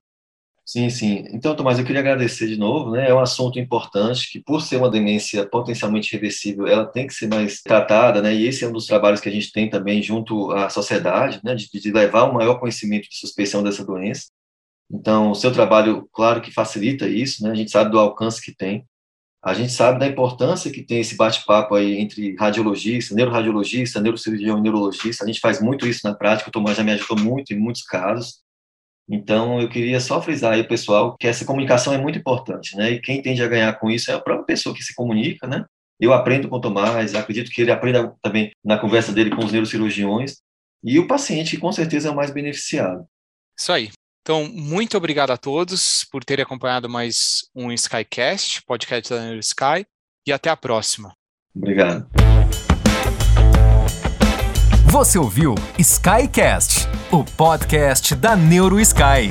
Sim, 0.67 0.89
sim. 0.89 1.27
Então, 1.31 1.55
Tomás, 1.55 1.79
eu 1.79 1.85
queria 1.85 2.01
agradecer 2.01 2.47
de 2.49 2.57
novo, 2.57 2.93
né? 2.93 3.09
É 3.11 3.15
um 3.15 3.21
assunto 3.21 3.59
importante 3.59 4.31
que, 4.33 4.41
por 4.41 4.63
ser 4.63 4.77
uma 4.77 4.91
demência 4.91 5.47
potencialmente 5.47 6.11
reversível, 6.13 6.67
ela 6.67 6.87
tem 6.87 7.07
que 7.07 7.13
ser 7.13 7.29
mais 7.29 7.61
tratada, 7.61 8.23
né? 8.23 8.35
E 8.35 8.47
esse 8.47 8.65
é 8.65 8.69
um 8.69 8.73
dos 8.73 8.87
trabalhos 8.87 9.21
que 9.21 9.29
a 9.29 9.33
gente 9.33 9.53
tem 9.53 9.69
também 9.69 10.03
junto 10.03 10.51
à 10.53 10.71
sociedade, 10.71 11.39
né? 11.45 11.55
De, 11.55 11.69
de 11.71 11.93
levar 11.93 12.25
um 12.31 12.33
maior 12.33 12.59
conhecimento 12.59 13.09
de 13.11 13.19
suspeição 13.19 13.63
dessa 13.63 13.85
doença. 13.85 14.29
Então, 14.91 15.33
o 15.33 15.35
seu 15.35 15.53
trabalho, 15.53 16.09
claro 16.13 16.41
que 16.41 16.53
facilita 16.53 17.09
isso, 17.09 17.43
né? 17.45 17.51
A 17.51 17.55
gente 17.55 17.71
sabe 17.71 17.91
do 17.91 17.99
alcance 17.99 18.43
que 18.43 18.55
tem. 18.55 18.87
A 19.43 19.55
gente 19.55 19.73
sabe 19.73 19.99
da 19.99 20.07
importância 20.07 20.71
que 20.71 20.83
tem 20.83 21.01
esse 21.01 21.17
bate-papo 21.17 21.75
aí 21.75 21.99
entre 21.99 22.35
radiologista, 22.37 23.15
neuroradiologista, 23.15 24.01
neurocirurgião 24.01 24.61
neurologista. 24.63 25.25
A 25.25 25.27
gente 25.27 25.41
faz 25.41 25.61
muito 25.61 25.87
isso 25.87 26.01
na 26.05 26.15
prática, 26.15 26.49
o 26.49 26.53
Tomás 26.53 26.77
já 26.79 26.85
me 26.85 26.93
ajudou 26.93 27.19
muito 27.19 27.53
em 27.53 27.59
muitos 27.59 27.83
casos. 27.83 28.43
Então, 29.09 29.61
eu 29.61 29.69
queria 29.69 30.01
só 30.01 30.21
frisar 30.21 30.55
aí, 30.55 30.65
pessoal, 30.65 31.17
que 31.19 31.27
essa 31.27 31.45
comunicação 31.45 31.93
é 31.93 31.99
muito 31.99 32.19
importante, 32.19 32.77
né? 32.77 32.93
E 32.93 33.01
quem 33.01 33.21
tende 33.21 33.43
a 33.43 33.49
ganhar 33.49 33.73
com 33.75 33.91
isso 33.91 34.11
é 34.11 34.15
a 34.15 34.21
própria 34.21 34.47
pessoa 34.47 34.75
que 34.75 34.83
se 34.83 34.95
comunica, 34.95 35.47
né? 35.47 35.65
Eu 36.01 36.13
aprendo 36.13 36.49
com 36.49 36.57
o 36.57 36.61
Tomás, 36.61 37.15
acredito 37.15 37.51
que 37.51 37.63
ele 37.63 37.71
aprenda 37.71 38.15
também 38.23 38.51
na 38.65 38.79
conversa 38.79 39.13
dele 39.13 39.31
com 39.31 39.45
os 39.45 39.53
neurocirurgiões, 39.53 40.37
e 40.83 40.99
o 40.99 41.07
paciente, 41.07 41.57
com 41.57 41.73
certeza, 41.73 42.09
é 42.09 42.11
o 42.11 42.17
mais 42.17 42.31
beneficiado. 42.31 43.07
Isso 43.59 43.73
aí. 43.73 43.91
Então, 44.23 44.49
muito 44.51 44.97
obrigado 44.97 45.31
a 45.31 45.37
todos 45.37 46.05
por 46.11 46.25
terem 46.25 46.43
acompanhado 46.43 46.89
mais 46.89 47.43
um 47.55 47.71
Skycast, 47.73 48.63
podcast 48.65 49.13
da 49.13 49.23
Neuro 49.23 49.41
Sky, 49.41 49.87
e 50.27 50.33
até 50.33 50.49
a 50.49 50.57
próxima. 50.57 51.15
Obrigado. 51.55 52.09
Você 54.95 55.19
ouviu 55.19 55.57
Skycast, 55.77 56.89
o 57.11 57.25
podcast 57.25 58.15
da 58.15 58.37
Neuro 58.37 58.79
Sky. 58.79 59.29